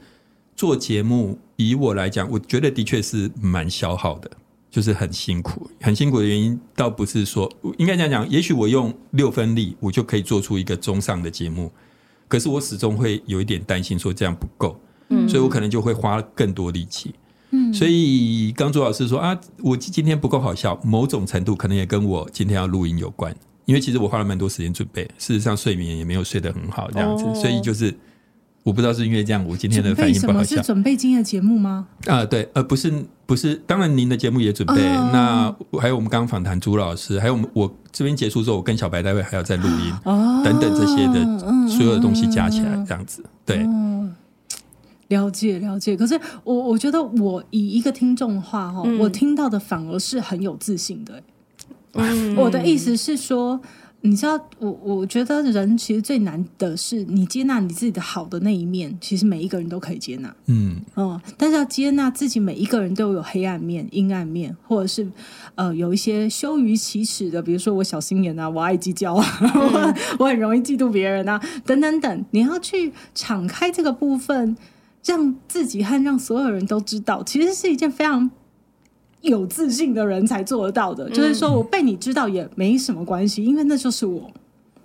[0.57, 4.31] 做节目以我来讲，我觉得的确是蛮消耗的。
[4.77, 5.67] 就是很辛苦。
[5.81, 11.73] 很辛苦的原因，倒不是说应该这样讲，也许我用六分力，我就可以做出一个中上的节目，
[12.29, 17.15] 可是我始终会有一点担心，说这样不够，嗯，所以我可能就会花更多力气。
[17.53, 23.35] 嗯，所以刚朱老师说啊，我今天不够好笑，某种程度可能也跟我今天要录音有关，
[23.65, 27.97] 因为其实我花了蛮多时间准备，事实上睡眠也没有睡得很好，这样子，哦、所以就是
[28.67, 30.57] 我不知道是因为这样，我今天的反应不好笑。
[30.57, 31.87] 是准备今天的节目吗？
[32.07, 32.93] 啊，对，呃，不是，
[33.25, 43.63] 不是，当然您的节目也准备，哦、那还有我们刚刚访谈朱老师，还有我们我这边结束之后，我跟小白待会还要再录音，哦，等等这些的所有的东西加起来，这样子，对。
[43.63, 44.11] 哦
[45.09, 51.23] 了解了解，可是我我觉得我以一个听众的话哈，嗯、我听到的反而是很有自信的、欸。
[51.93, 53.61] 嗯、我的意思是说，
[54.03, 60.33] 你知道，我我觉得人其实最难的是你接纳你自己的好的那一面，其实每一个人都可以接纳。
[60.47, 65.09] 嗯嗯，但是要接纳自己，每一个人都有黑暗面、阴暗面，或者是
[65.57, 74.57] 呃有一些羞于启齿的，比如说我小心眼啊，我爱计较啊，嗯、 我很容易嫉妒别人啊，等等等，你要去敞开这个部分。
[75.05, 78.29] 让自己和让所有人都知道，其实是一件非常
[79.27, 81.09] 有自信的人才做得到的。
[81.09, 84.31] 嗯、就是说我被你知道也没什么关系，因为那就是我。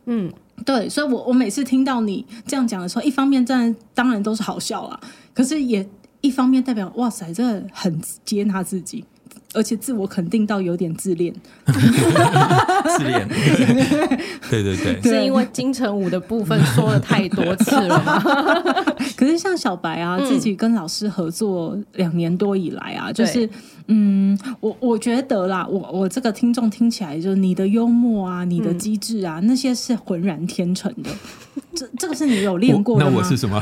[0.06, 0.32] 嗯，
[0.66, 5.00] 对，所以我我每次听到你这样讲的时候，一方面当然当然都是好笑啦，
[5.34, 5.88] 可是也
[6.22, 9.06] 一方面代表哇塞，这个很接纳自己。
[9.54, 11.34] 而且自我肯定到有点自恋，
[11.66, 13.28] 自恋，
[14.50, 18.24] 对对对，是因为金城武的部分说了太多次了吗？
[19.18, 23.50] 可是像小白啊，自己跟老师合作两年多以来啊，就是
[23.88, 31.10] 嗯，我我觉得啦，我我这个听众听起来，就是你的幽默啊，你的机智啊，那些是浑然天成的。
[31.76, 33.12] 这这个是你有练过的吗？
[33.12, 33.62] 那我是什么？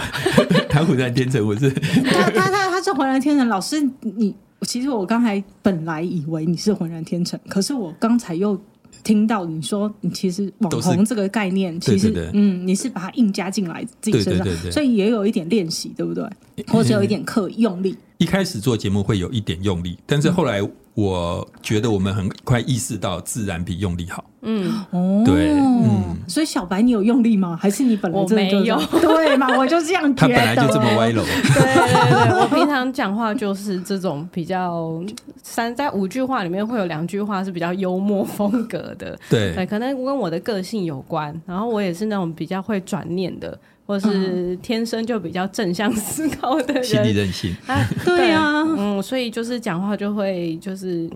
[0.70, 3.48] 他浑然天成，我是他他他他是浑然天成。
[3.48, 4.36] 老师你。
[4.70, 8.56] 其实我刚才本来以为你是浑然天成，可是我刚才又
[9.04, 16.24] 听到你说，你其实网红这个概念，其实嗯，你是把它硬加进来自己身上，对对对对，所以也有一点练习，对不对？
[16.68, 17.98] 或者有一点刻意用力。
[18.20, 20.62] 一开始做节目会有一点用力，但是后来
[21.00, 24.26] 我觉得我们很快意识到自然比用力好。
[24.42, 27.58] 嗯，哦，对，嗯，所以小白你有用力吗？
[27.62, 28.78] 还是你本来就没有？
[29.02, 30.34] 对嘛，我就这样觉得。
[30.34, 31.24] 他本来就这么歪楼。
[31.24, 35.02] 对对对，我平常讲话就是这种比较
[35.44, 39.18] 三在五句话里面会有两句话是比较幽默风格的。
[39.30, 41.34] 对，对，可能跟我的个性有关。
[41.46, 43.58] 然后我也是那种比较会转念的。
[43.90, 51.10] 或是天生就比较正向思考的人， 心理韧性啊， 对啊，嗯，所以就是讲话就会就是，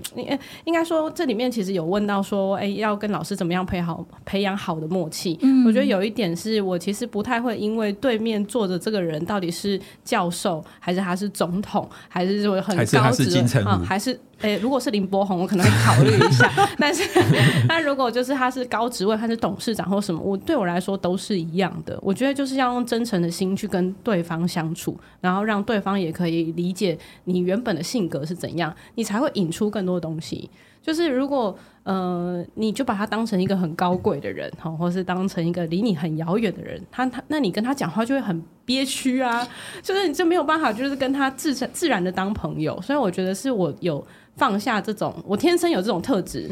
[0.66, 5.38] 应该说这里面其实有问到说，哎、欸，要跟老师怎么样培好培养好的默契？
[5.44, 14.20] 嗯，我觉得有一点是我其实不太会，因为对面坐着这个人到底是教授还是他是总统，还是说很高职啊，还是。
[14.44, 16.52] 诶、如果是林柏宏，我可能会考虑一下。
[16.78, 17.04] 但是，
[17.68, 21.98] 但如果就是他是高职位，他是董事长或什么，我对我来说都是一样的。
[22.02, 30.50] 我觉得就是要用真诚的心去跟对方相处，然后让对方也可以理解你原本的性格是怎样，你才会引出更多东西。
[30.84, 39.48] 就是如果呃，你就把他当成一个很高贵的人，哈，或是当成一个离你很遥远的人，他他，那你跟他讲话就会很憋屈啊，
[39.82, 42.80] 就是你就没有办法，就是跟他自自然的当朋友。
[42.82, 44.06] 所以我觉得是我有。
[44.36, 46.50] 放下这种，我天生有这种特质。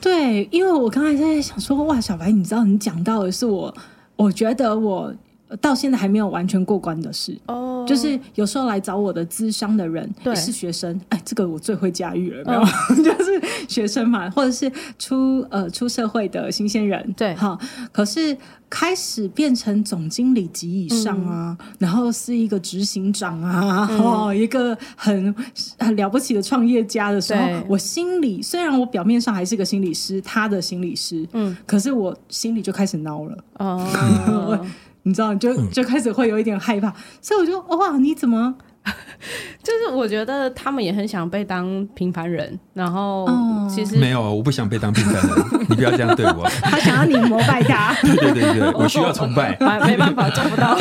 [0.00, 3.74] 对，因为我刚才在想说，哇，小白，你知道你讲到的是我，
[4.14, 5.12] 我觉得我
[5.60, 7.36] 到现在还没有完全过关的事。
[7.46, 12.60] 哦，就是有时候来找我的咨商的人，对，是学生，哎，这个我最会驾驭了，没有？
[12.90, 17.58] 嗯、 就是学生嘛，或者是出呃出社会的新鲜人，对，哈，
[17.92, 18.36] 可是。
[18.68, 25.32] 开始变成总经理级以上啊，嗯、然后是一个执行长啊，嗯、哦，一个很
[25.78, 34.66] 很了不起的创业家的时候，我心里虽然我表面上还是个心理师，他的心理师，嗯，可是我心里就开始孬了，哦，
[35.06, 36.92] 你知道，就就开始会有一点害怕，
[37.22, 38.56] 所以我就哇，你怎么？
[39.62, 43.28] 就是我觉得他们也很想被当平凡人，然后
[43.68, 46.46] 其实、嗯、没有，我不想被当平凡人，你不要这样对我。
[46.62, 50.78] 他想要你膜拜他， 对对对对，我需要崇拜，没办法做不到。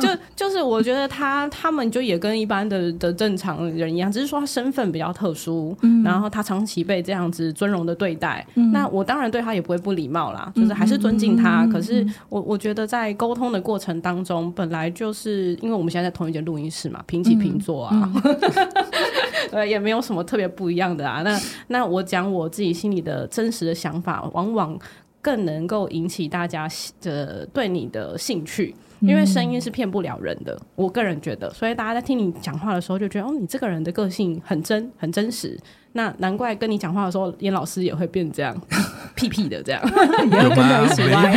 [0.00, 11.64] 就就是我觉得他他们就也跟一般的的正常人一样，只是说他身份比较特殊，嗯、然后他长期被这样子尊荣的对待，嗯、那我当然对他也不会不礼貌啦，就是还是尊敬他。
[11.64, 16.77] 嗯、可是我我觉得在沟通的过程当中，本来就是因为我们现在在同一间录音室。
[16.82, 18.12] 是嘛，平起平坐啊，
[19.50, 21.22] 呃、 嗯，也没有什么特别不一样的啊。
[21.22, 24.78] 那那我讲我自己心里的真实的想法，往往
[25.20, 26.68] 更能够引起大家
[27.00, 28.74] 的对你的兴趣。
[29.00, 30.60] 因为声音是骗不了人的。
[30.74, 35.56] 我个人觉得，所以大家在听你讲话的时候，就觉得哦，你这个人的个性很真，很真实。
[35.92, 38.60] 那难怪跟你讲话的时候，严老师也会变这样
[39.14, 39.80] 屁屁的这样，
[40.32, 41.32] 也会跟着一起歪。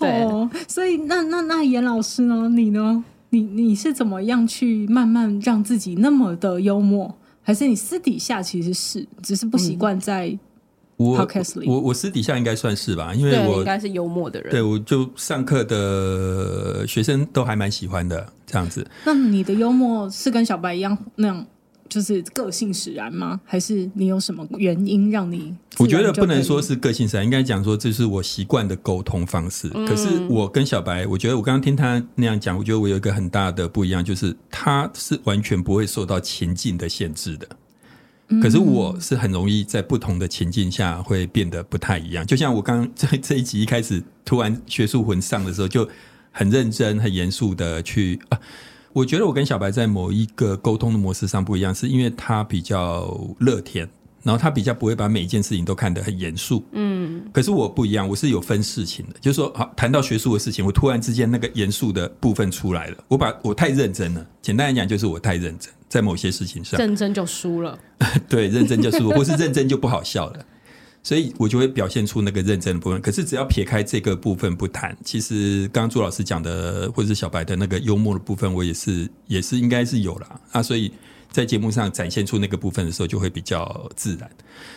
[0.00, 2.48] 对，所以那那那严老师呢？
[2.48, 3.04] 你呢？
[3.32, 7.12] 你你是怎么样去慢慢让自己那么的幽默？
[7.42, 10.38] 还是你私底下其实是只是不习惯在？
[10.98, 11.26] 我
[11.66, 14.50] 我我私底下应该算是吧，因为我应该是幽默的人。
[14.50, 18.86] 对，我就上课的学生都还蛮喜欢的这样子。
[19.04, 21.46] 那你的幽默是跟小白一样那样，
[21.92, 23.38] 就是个性使然吗？
[23.44, 25.54] 还是你有什么原因让你？
[25.78, 29.70] 我觉得不能说是个性使然，应该讲说这是我习惯的沟通方式。
[29.74, 29.84] 嗯。
[29.84, 37.46] 可是我跟小白，我觉得我刚刚听他那样讲，我觉得我有一个很大的不一样，就是他是完全不会受到情境的限制的。
[38.40, 45.86] 可是我是很容易在不同的情境下会变得不太一样，就像我刚刚 在这一集一开始突然学术魂上的时候，就
[46.30, 48.40] 很认真、很严肃的去啊。
[48.92, 53.88] 我觉得我跟小白在某一个沟通的模式上不一样，是因为他比较乐天。
[54.24, 67.76] 然后他比较不会把每一件事情都看得很严肃，嗯，可是我不一样，我是有分事情的，就是说，好谈到学术的事情，我突然之间那个严肃的部分出来了，我把我太认真了，简单来讲就是我太认真，在某些事情上，认真就输了，
[68.30, 70.46] 对，认真就输了，或是认真就不好笑了，
[71.02, 73.00] 所以我就会表现出那个认真的部分。
[73.00, 80.92] 可是只要撇开这个部分不谈，其实刚刚朱老师讲的，或者是小白的那个幽默的部分，我也是也是应该是有了啊，所以。
[81.32, 84.30] 在节目上展现出那个部分的时候，就会比较自然。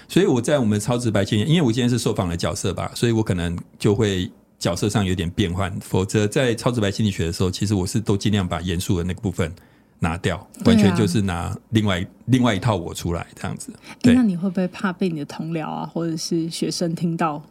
[0.08, 5.70] 所以我在我们超直白经验，因为我今天是受访的角色吧，所以我可能就会角色上有点变换。
[5.82, 9.54] 否则在超直白心理学的时候，其实我是都尽量把严肃的那个部分
[10.00, 13.74] 拿掉，完全就是拿另外另外一套我出来这样子。
[14.02, 17.42] 对，那你会不会怕被你的同僚啊，或者是学生听到？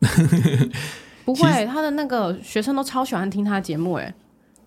[1.24, 4.14] 不会，他的那个学生都超喜欢听他的节目，哎。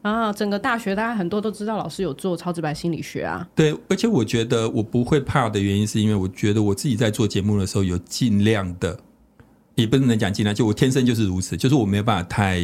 [0.04, 3.46] 啊，整个大学大家很多都知道老师有做超直白心理学啊。
[3.54, 8.98] 对，而且我觉得我不会怕的原因，是因为我觉得我自己在做节目的时候有尽量的，
[9.76, 12.62] 也不能讲尽量，就我天生就是如此，就是我没有办法太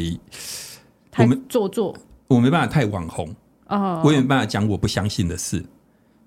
[1.11, 1.93] 太做作，
[2.27, 3.35] 我没办法太网红
[3.73, 5.63] 啊，我也没办法讲我不相信的事。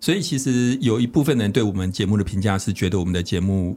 [0.00, 3.76] 所以其实有一部分人对我们节目的评价是觉得我们的节目。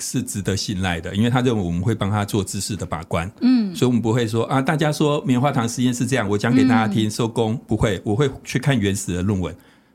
[0.00, 9.52] 是值得信赖的，因为他认为我们会帮他做知识的把关，嗯，所以我们不会说啊，大家说棉花糖实验是这样，我讲给大家听，收工，不会，我会去看原始的论文，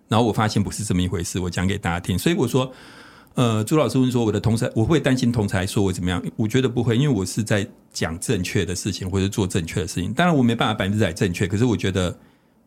[0.09, 2.19] 然后我发现不是这么一回事，我讲给大家听。
[2.19, 2.69] 所以我说，
[3.35, 6.21] 呃，朱老师问说我的同才，我会担心同才说我怎么样？
[6.35, 10.13] 我觉得不会，因为我是在讲正确的事情，或者做正确的事情。
[10.13, 12.13] 当然我没办法百分之百正确，可是我觉得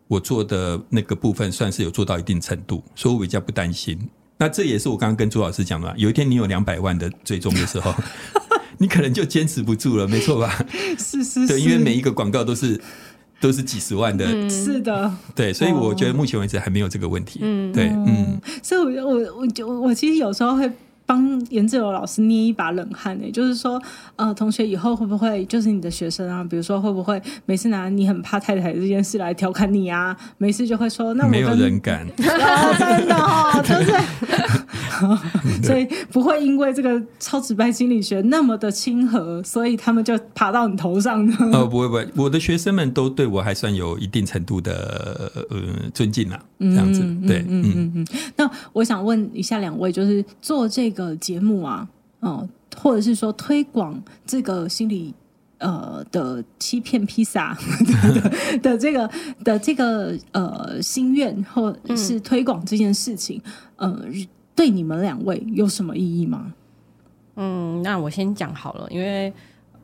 [0.08, 3.98] 我做的那个部分算是有做到一定程度，所以我比较不担心。
[4.38, 7.94] 那这也是我刚刚跟朱老师讲的，有一天你有两百万的追踪的时候，
[8.78, 10.64] 你可能就坚持不住了，没错吧？
[10.98, 12.80] 是是是，对，因为每一个广告都是
[13.40, 20.70] 都是几十万的，嗯、是的，对，所以我觉得目前为止还没有这个问题，嗯，对，嗯，所以我我我就我其实有时候会。
[21.06, 23.80] 帮颜志友老师捏一把冷汗呢，就是说，
[24.16, 26.42] 呃，同学以后会不会就是你的学生啊？
[26.42, 30.16] 比如说会不会每次拿你很怕太太这件事来调侃你啊？
[30.36, 32.26] 每次就会说，那我没有人敢， 真
[33.06, 41.36] 的哦，就是， 所以不会因为这个超直白心理学那么的亲和，所以他们就爬到你头上呢？
[41.52, 45.56] 呃，不会不会，我的学生们都对我还算有一定程度的呃
[45.94, 48.06] 尊敬啊，这样子，对，嗯嗯嗯。
[48.34, 50.95] 那我想问一下两位，就是做这个。
[50.96, 51.88] 个节目啊，
[52.22, 55.14] 嗯，或者是说推广这个心理
[55.58, 57.56] 呃的欺骗披萨
[58.22, 59.10] 的，的这个
[59.44, 63.40] 的这个呃心愿，或是推广这件事情，
[63.76, 66.52] 嗯、呃，对你们两位有什么意义吗？
[67.36, 69.32] 嗯，那我先讲好了，因为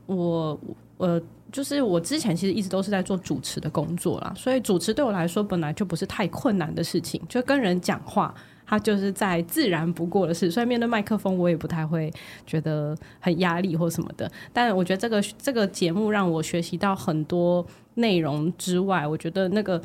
[0.06, 0.58] 我
[0.96, 1.20] 呃，
[1.52, 8.34] 就是我之前其实一直都是在做主持的工作啦，所以主持对我来说本来就不是太困难的事情，就跟人讲话。
[8.72, 12.10] 他就是再自然不过的事，所以面对麦克风，我也不太会
[12.46, 14.26] 觉得很压力或什么的。
[14.50, 17.62] 但我觉得这个这个节目让我学习到很多
[17.96, 19.78] 内容之外，我觉得那个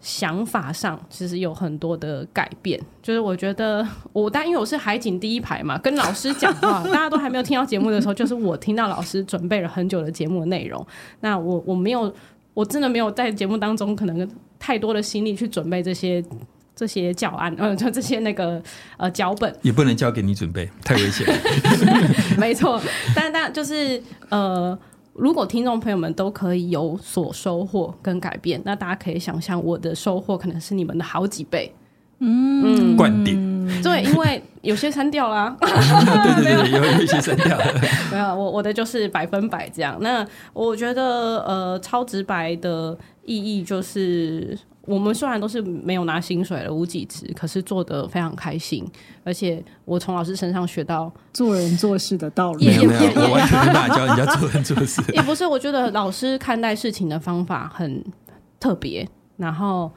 [0.00, 2.80] 想法上其实有很多的改变。
[3.02, 10.82] 就是我觉得我，但因为我是海景第一排嘛，跟老师讲话，大家都还没有听到节目的时候，就是我听到老师准备了很久的节目的内容。
[11.20, 12.10] 那我我没有，
[12.54, 14.26] 我真的没有在节目当中可能
[14.58, 16.24] 太多的心力去准备这些。
[16.74, 18.60] 这些教案，嗯，就这些那个
[18.96, 21.26] 呃脚本，也不能交给你准备，太危险。
[22.38, 22.80] 没错，
[23.14, 24.76] 但但就是呃，
[25.12, 31.72] 如果听众朋友们都可以有所收获跟改变，那大家可以想象我的收获可能是你们的好几倍。
[32.20, 33.36] 嗯，灌顶。
[33.68, 35.54] 嗯，对，因为有些删掉啦。
[35.60, 37.64] 对对对，有有一些删掉了。
[38.10, 39.98] 没有，我我的就是百分百这样。
[40.00, 44.58] 那我觉得呃，超直白的意义就是。
[44.86, 48.84] 我们虽然都是没有拿薪水了无几职，可是做得非常开心，
[49.24, 52.66] 而且我从老师身上学到做人做事的道理。
[52.66, 55.00] 我完全没法教人家做人做事。
[55.12, 58.04] 也不是，我觉得老师看待事情的方法很
[58.58, 59.90] 特别，然后。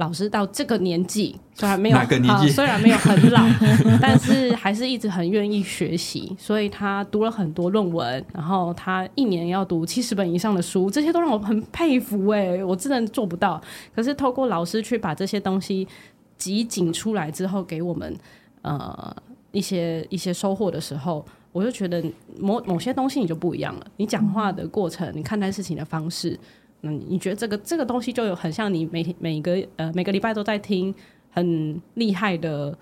[0.00, 3.46] 老师到这个年纪，虽然没有好，虽然没有很老，
[4.00, 6.34] 但是还是一直很愿意学习。
[6.38, 12.28] 所以他读了很多论文，然后他一年要读七十本以上的书，这些都让我很佩服。
[12.28, 13.60] 哎，我真的做不到。
[13.94, 15.86] 可是透过老师去把这些东西
[16.38, 18.16] 集锦出来之后，给我们
[18.62, 19.14] 呃
[19.52, 21.22] 一些一些收获的时候，
[21.52, 22.02] 我就觉得
[22.38, 23.86] 某某些东西你就不一样了。
[23.98, 26.40] 你讲话的过程，你看待事情的方式。
[26.82, 30.94] 嗯，你觉得这个这个东西就有很像你每每个呃每个礼拜都在听
[31.30, 32.76] 很厉害的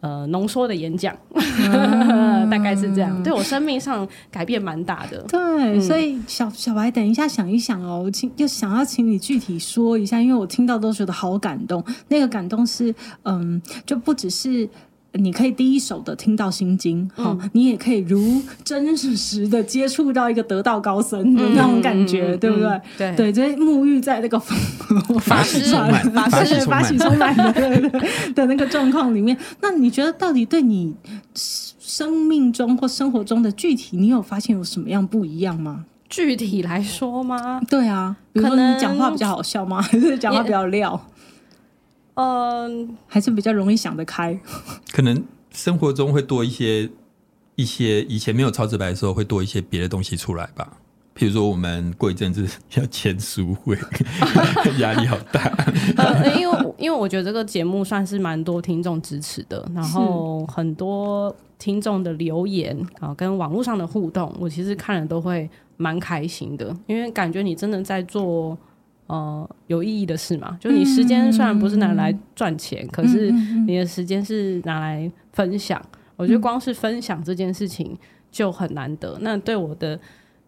[0.00, 5.22] 呃浓缩的演讲，嗯、大概是这样，对我生命上改变蛮大的。
[5.28, 11.84] 对，嗯、所以小小白，等一下想一想哦，我请就想要请你具体说一下，因为我听到都觉得好感动。
[12.08, 14.68] 那个感动是嗯，就不只是。
[15.14, 22.68] 你可以第一手的听到心经，好、嗯，你也可以如真实的接触到一个得道高僧的那种感觉，嗯、对不对？
[22.68, 22.82] 嗯、
[23.16, 27.52] 对对，就沐浴在那个法喜充满、法喜法喜充满的
[28.34, 29.36] 的那个状况里面。
[29.60, 30.94] 那你觉得到底对你
[31.34, 35.84] 生命中或生活中的具体，你有发现有什么样不一样吗？
[36.08, 37.60] 具体来说吗？
[37.68, 39.80] 对啊，比如说你讲话比较好笑吗？
[39.80, 40.98] 还是讲话比较撂？
[42.14, 44.38] 嗯，还是比较容易想得开。
[44.92, 46.88] 可能生活中会多一些
[47.56, 50.76] 一些以前没有超直白的时候，会多一些别的东西出来吧。
[51.14, 53.76] 譬如说，我们过一阵子要签书会，
[54.80, 55.42] 压力好大。
[55.96, 68.56] 呃，因为因为我觉得这个节目算是蛮多听众支持的，然后很多听众的留言啊，跟网络上的互动，我其实看了都会蛮开心的，因为感觉你真的在做。
[69.12, 73.30] 呃，有意义的事嘛，就你时间虽然不是拿来赚钱，嗯、可是
[73.66, 75.78] 你的时间是拿来分享。
[75.92, 77.94] 嗯、我觉得光是分享这件事情
[78.30, 79.10] 就很难得。
[79.16, 80.00] 嗯、那对我的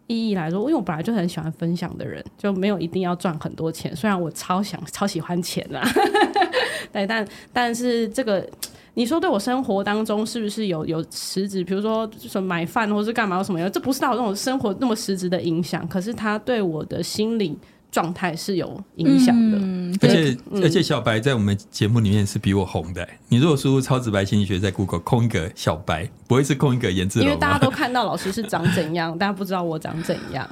[0.07, 3.95] 意义来说，因为我本来就很喜欢分享的人，就没有一定要赚很多钱。
[3.95, 5.87] 虽然我超想、超喜欢钱啦，
[6.91, 8.49] 对，但但是这个
[8.95, 11.63] 你说对我生活当中是不是有有实质？
[11.63, 13.69] 比如说什么买饭或是干嘛什么？
[13.69, 17.59] 这不是到那种生活那么实质的影响，可是它对我的心理。
[17.95, 23.09] 状态是有影响的，嗯、而且、嗯、而且小白在我们节目里面是比我红的。
[23.29, 30.45] 你如果输入“超直白心理学”在 Google 空一个小白，不会是空一个颜字，因为大家都看到老师是长怎样，大家不知道我长怎样。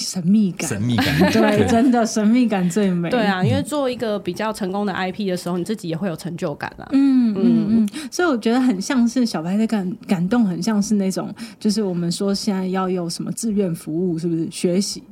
[0.00, 3.10] 神秘感，神秘感， 对，真的神秘感最美。
[3.10, 6.88] 对啊，因为做一个比较成功的 IP 的时候，你自己也会有成就感啦。
[6.92, 15.02] 嗯嗯嗯，所以我觉得很像是小白的感感动，很像是那种，就是我们说现在要有什么志愿服务，是不是学习？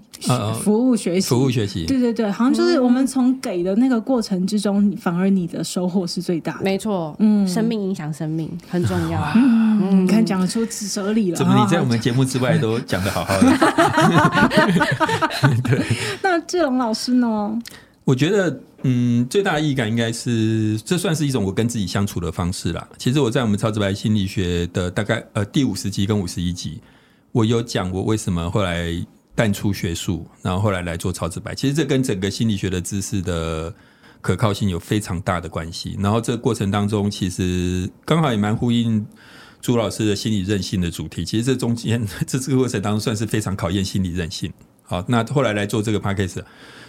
[0.64, 6.64] 服务学习，服务学习，对对对，好像就是我们从给的那个过程之中，反而你的收获是最大的。
[6.64, 9.32] 没错，嗯，生命影响生命很重要。
[9.36, 11.36] 嗯，你看讲得出哲理了。
[11.36, 13.46] 怎么你在我们节目之外都讲的好好的？
[15.64, 15.86] 对。
[16.22, 17.58] 那志龙老师呢？
[18.04, 22.88] 我觉得，嗯，最大的意义感应该是，这算是一种我跟自己相处的方式啦。
[22.96, 26.80] 其实我在我们超直白心理学的大概呃第五十集跟五十一集，
[27.32, 29.06] 我有讲我为什么后来。
[29.34, 33.72] 淡出学术，然后后来来做超直白，其实这跟整个心理学的知识的
[34.20, 35.96] 可靠性有非常大的关系。
[36.00, 39.06] 然后这个过程当中，其实刚好也蛮呼应
[39.60, 41.24] 朱老师的心理韧性的主题。
[41.24, 44.52] 其实这中间 这这个过程当中，算是非常考验心理韧性。
[44.88, 46.42] 好，那后来来做这个 podcast，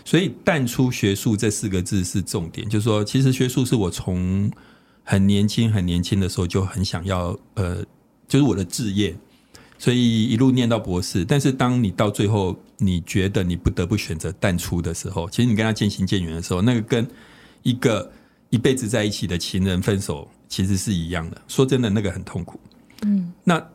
[0.05, 4.49] 所以淡出学术这四个字是重点，就是说，其实学术是我从
[5.03, 7.83] 很年轻很年轻的时候就很想要，呃，
[8.25, 9.13] 就是我的志业。
[9.77, 17.07] 所以一路念到博士，但是当你到最后你觉得你不得不选择淡出的时候，其实你跟他渐行渐远的时候，那个跟
[17.63, 18.11] 一个
[18.49, 21.41] 一辈子在一起的情人分手其实是一样的。
[21.47, 22.59] 说真的，那个很痛苦。
[23.03, 23.65] 嗯，那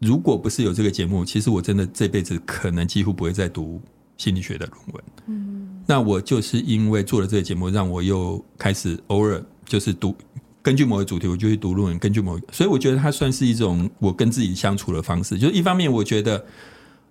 [0.00, 3.80] 如果不是有这个节目，其实我真的这辈子可能几乎不会再读
[4.16, 5.04] 心理学的论文。
[5.26, 10.16] 嗯，那我就是因为做了这个节目，让我又开始偶尔就是读。
[10.62, 11.98] 根据某个主题，我就去读论文。
[11.98, 15.38] 根据某，所以我觉得它算是一种我跟自己相处的方式。
[15.38, 16.44] 就是一方面，我觉得，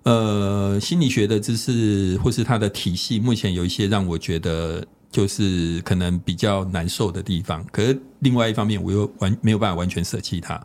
[0.04, 7.66] 呃，心理学的知识或是它的体系，目前有一些让我觉得就是可能比较难受的地方。
[7.72, 10.60] 可是另外一方面，我又完没有办法完全舍弃它。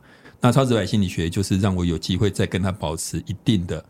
[0.45, 3.85] 那超直白心理学就是让我有机会再跟他保持一定的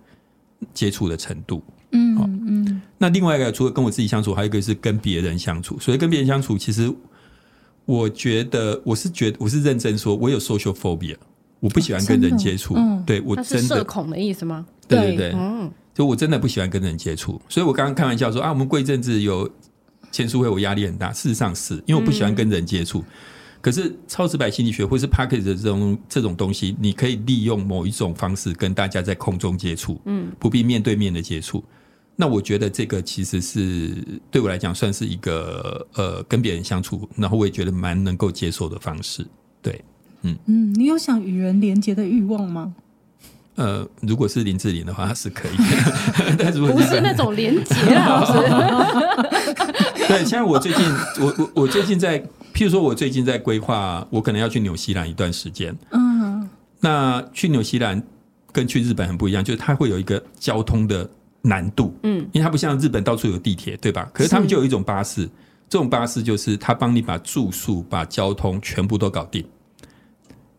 [0.72, 1.62] 接触的程度。
[1.90, 2.82] 嗯嗯。
[2.96, 5.78] 那另外一个，除了跟我自己相处，还有一个是跟别人相处。
[5.78, 6.90] 所以跟别人相处，其实。
[7.86, 11.14] 我觉得我是觉得我是认真说，我有 social phobia，
[11.60, 12.72] 我不喜欢跟人接触。
[12.78, 14.64] 嗯，对我真的社恐的意思吗？
[14.88, 19.46] 对对对，嗯，就我真的不喜欢跟人接触，所以我刚刚开玩笑说啊，我们过一阵子有
[20.10, 21.12] 签书会，我压力很大。
[21.12, 23.00] 事实上是因为我不喜欢跟人接触。
[23.00, 23.04] 嗯
[23.64, 31.64] 可是超直白心理学或是 Podcast 的这种这种东西，你可以利用某一种方式跟大家在空中接触，嗯，不必面对面的接触。
[32.14, 33.96] 那我觉得这个其实是
[34.30, 39.26] 对我来讲算是一个呃跟别人相处，然后我也觉得蛮能够接受的方式。
[39.62, 39.82] 对，
[40.20, 42.74] 嗯嗯，你有想与人连接的欲望吗？
[43.54, 48.32] 呃，如果是林志玲的话，是可以的， 但如果不是那种连接老师。
[50.08, 50.84] 对，现在我最近，
[51.20, 52.22] 我我我最近在。
[52.54, 55.76] 譬如说，我最近在规划，我可能要去纽西兰一段时间。
[55.90, 56.48] 嗯，
[56.78, 58.00] 那去纽西兰
[58.52, 61.10] 跟去日本很不一样，就是它会有一个交通的
[61.42, 61.92] 难度。
[62.04, 64.08] 嗯，因为它不像日本到处有地铁，对吧？
[64.14, 65.28] 可是他们就有一种巴士，
[65.68, 69.44] 这种巴士就是它帮你把住宿、把交通全部都搞定。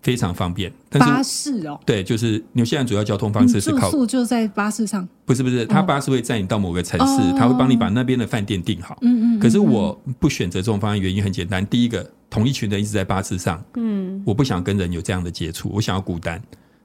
[0.06, 8.96] 非常方便，但是巴士哦，对，就是纽西兰主要交通方式是靠住宿就在巴士上，不是不是，他巴士会载你到某个城市，他会帮你把那边的饭店订好。
[9.02, 9.40] 嗯嗯。
[9.40, 16.40] 可是我不选择这种方案，原因很简单，第一个，同一群人一直在巴士上，嗯，我不想跟人有这样的接触，我想要孤单。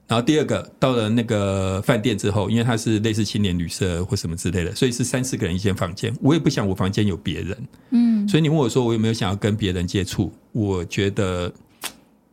[0.07, 7.57] 然后第二个，到了那个饭店之后，因为它是类似青年旅社或什么之类的，所以是三四个人一间房间，我也不想我房间有别人。
[7.91, 8.27] 嗯。
[8.27, 11.53] 所以你问我说我有没有想要跟别人接触，我觉得。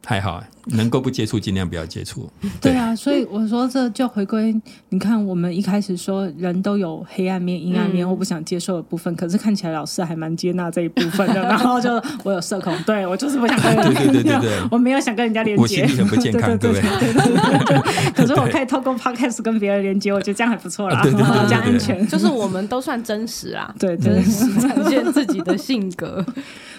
[0.05, 2.29] 还好，能够不接触尽量不要接触。
[2.61, 4.55] 对啊，所以我说这就回归，
[4.91, 11.43] 你看我们一开始说人都有黑暗面、阴暗面，我不想接受的部分，可是看起来老师还蛮接纳这一部分的。
[11.43, 11.91] 然后就
[12.23, 16.83] 我有社恐，对我就是不想跟人家，对对对对，我没有想跟人家连接，我心理很不健康，对不对？
[17.01, 18.13] 对对对。
[18.15, 22.07] 可是我可以透过 podcast 跟别人连接，我觉得这样还不错啦，比较安全。
[22.09, 26.25] 就是我们都算真实啊， 对，真实展现自己的性格。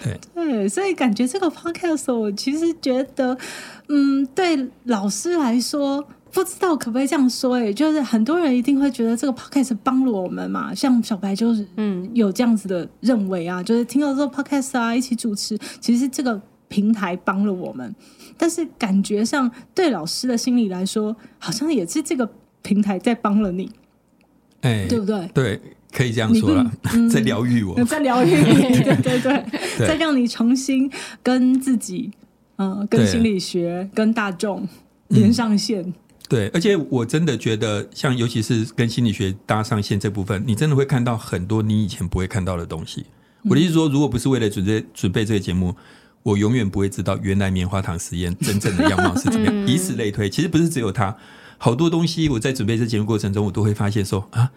[0.02, 3.36] 对对，所以感觉这个 podcast 我其实觉得，
[3.92, 7.56] 嗯，对老师来说，不知道可不可以这样说？
[7.56, 17.92] 哎，就是很多人一定会觉得这个 podcast 帮了我们嘛，像小白就是嗯有这样子的认为啊，就是听到这个 podcast 啊，一起主持，其实这个平台帮了我们，
[18.38, 22.30] 但是感觉上对老师的心理来说，好像也是这个
[22.62, 23.68] 平台在帮了你，
[24.60, 25.28] 哎，对不对？
[25.34, 25.60] 对。
[25.92, 29.44] 可以这样说了， 嗯、在疗愈我，在疗愈你， 对对对，
[29.76, 30.88] 对在让你重新
[31.20, 32.08] 跟自己，
[32.60, 34.68] 嗯、呃，跟心理学、跟大众
[35.08, 35.94] 连上线、嗯。
[36.28, 43.06] 对，而且我真的觉得，像尤其是跟心理学搭上线这部分，你真的会看到很多你以前不会看到的东西。
[43.44, 45.74] 我的意思说，如果不是为了准备准备这个节目，
[46.22, 49.54] 我永远不会知道原来棉花糖实验真正的样貌是怎么样。
[49.66, 51.16] 以此类推，其实不是只有它，
[51.56, 54.52] 好多东西我在准备这节目过程中，我都会发现说啊。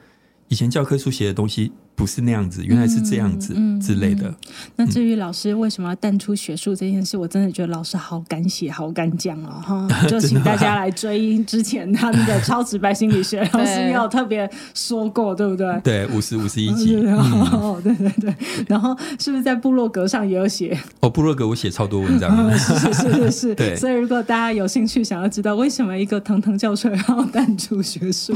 [0.49, 4.27] 以前教科书写的东西不是那样子，原来是这样子之类的。
[4.27, 9.61] 嗯嗯嗯、那至于老师为什么要淡出学术这件事，我真的觉得老师好敢写，好敢讲哦。
[9.63, 9.87] 哈。
[10.07, 15.79] 就请大家来追之前他们的超直白心理学，老师也有特别说过，对不对？
[15.83, 16.95] 对，五十五十一集。
[17.05, 18.33] 哦，对对对。
[18.67, 20.77] 然后是不是在部落格上也有写？
[20.99, 22.51] 哦，部落格我写超多文章。
[22.57, 23.55] 是是是是是。
[23.55, 23.75] 对。
[23.75, 28.33] 所以如果大家有兴趣想要知道为什么一个腾腾教授要淡出学术，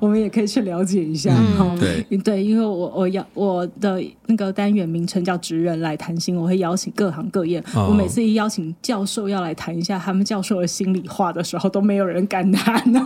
[0.00, 1.34] 我们也可以去了解一下。
[1.58, 7.60] 嗯，对对，因为我我要我的那个单元名称叫“职人来谈心”，我会邀请各行各业。
[7.74, 12.82] 哦、我每次一邀请教授要来谈一下他们教授的心里话的时候，都没有人敢谈。
[12.92, 12.98] 这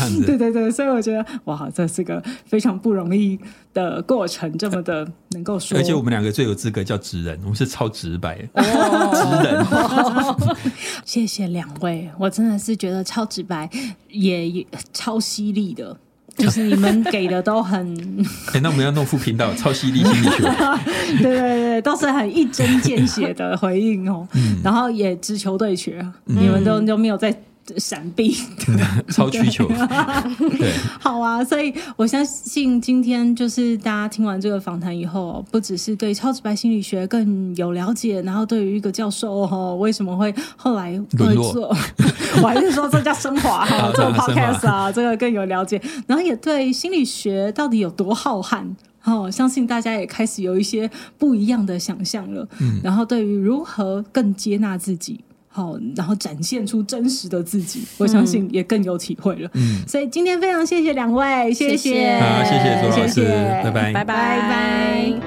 [0.00, 3.38] 样子， 对对对，所以我觉得哇，这是个非常不容易
[3.74, 5.76] 的过程，这么的能够说。
[5.78, 9.60] 而且我们两个最有资格叫职人，我们是超直白的哦， 职人。
[9.64, 10.56] 哦、
[11.04, 13.68] 谢谢两位，我真的是觉得超直白，
[14.08, 15.96] 也也超犀利的。
[16.38, 17.96] 就是你们给的都很，
[18.62, 20.42] 那我们要弄副频道，超犀利心理学，
[21.20, 27.36] 对对对，都是很一针见血的回应哦，嗯、然后也直球对决，嗯、你们都都没有在。
[27.76, 28.36] 闪避，
[29.10, 29.66] 超需求，
[30.58, 41.68] 对，好啊，所以我相信今天就是大家听完这个访谈以后，不只是对超直白心理学更有了解，然后对于一个教授哦，为什么会后来会做，
[42.42, 48.64] 我还是说这叫升华哈，做 podcast 啊，这个更有了解，然后也对心理学到底有多浩瀚，
[49.04, 55.20] 哦，相信大家也开始有一些不一样的想象了，嗯，然后对于如何更接纳自己。
[55.58, 59.50] 好，然后展现出真实的自己，我相信也更有体会了。
[59.54, 63.24] 嗯，所以今天非常谢谢两位，谢谢，好，谢谢周老师，
[63.64, 65.20] 拜拜，拜拜，拜拜。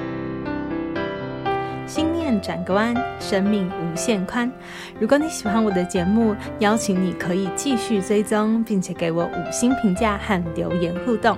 [1.86, 4.50] 心念转个弯，生命无限宽。
[4.98, 11.36] 如果你喜欢我的节目，邀请你可以继续追踪，并且给我五星评价和留言互动。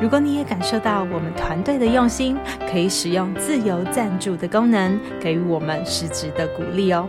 [0.00, 2.36] 如果你也感受到我们团队的用心，
[2.70, 7.08] 可以使用自由赞助的功能，给予我们实质的鼓励哦。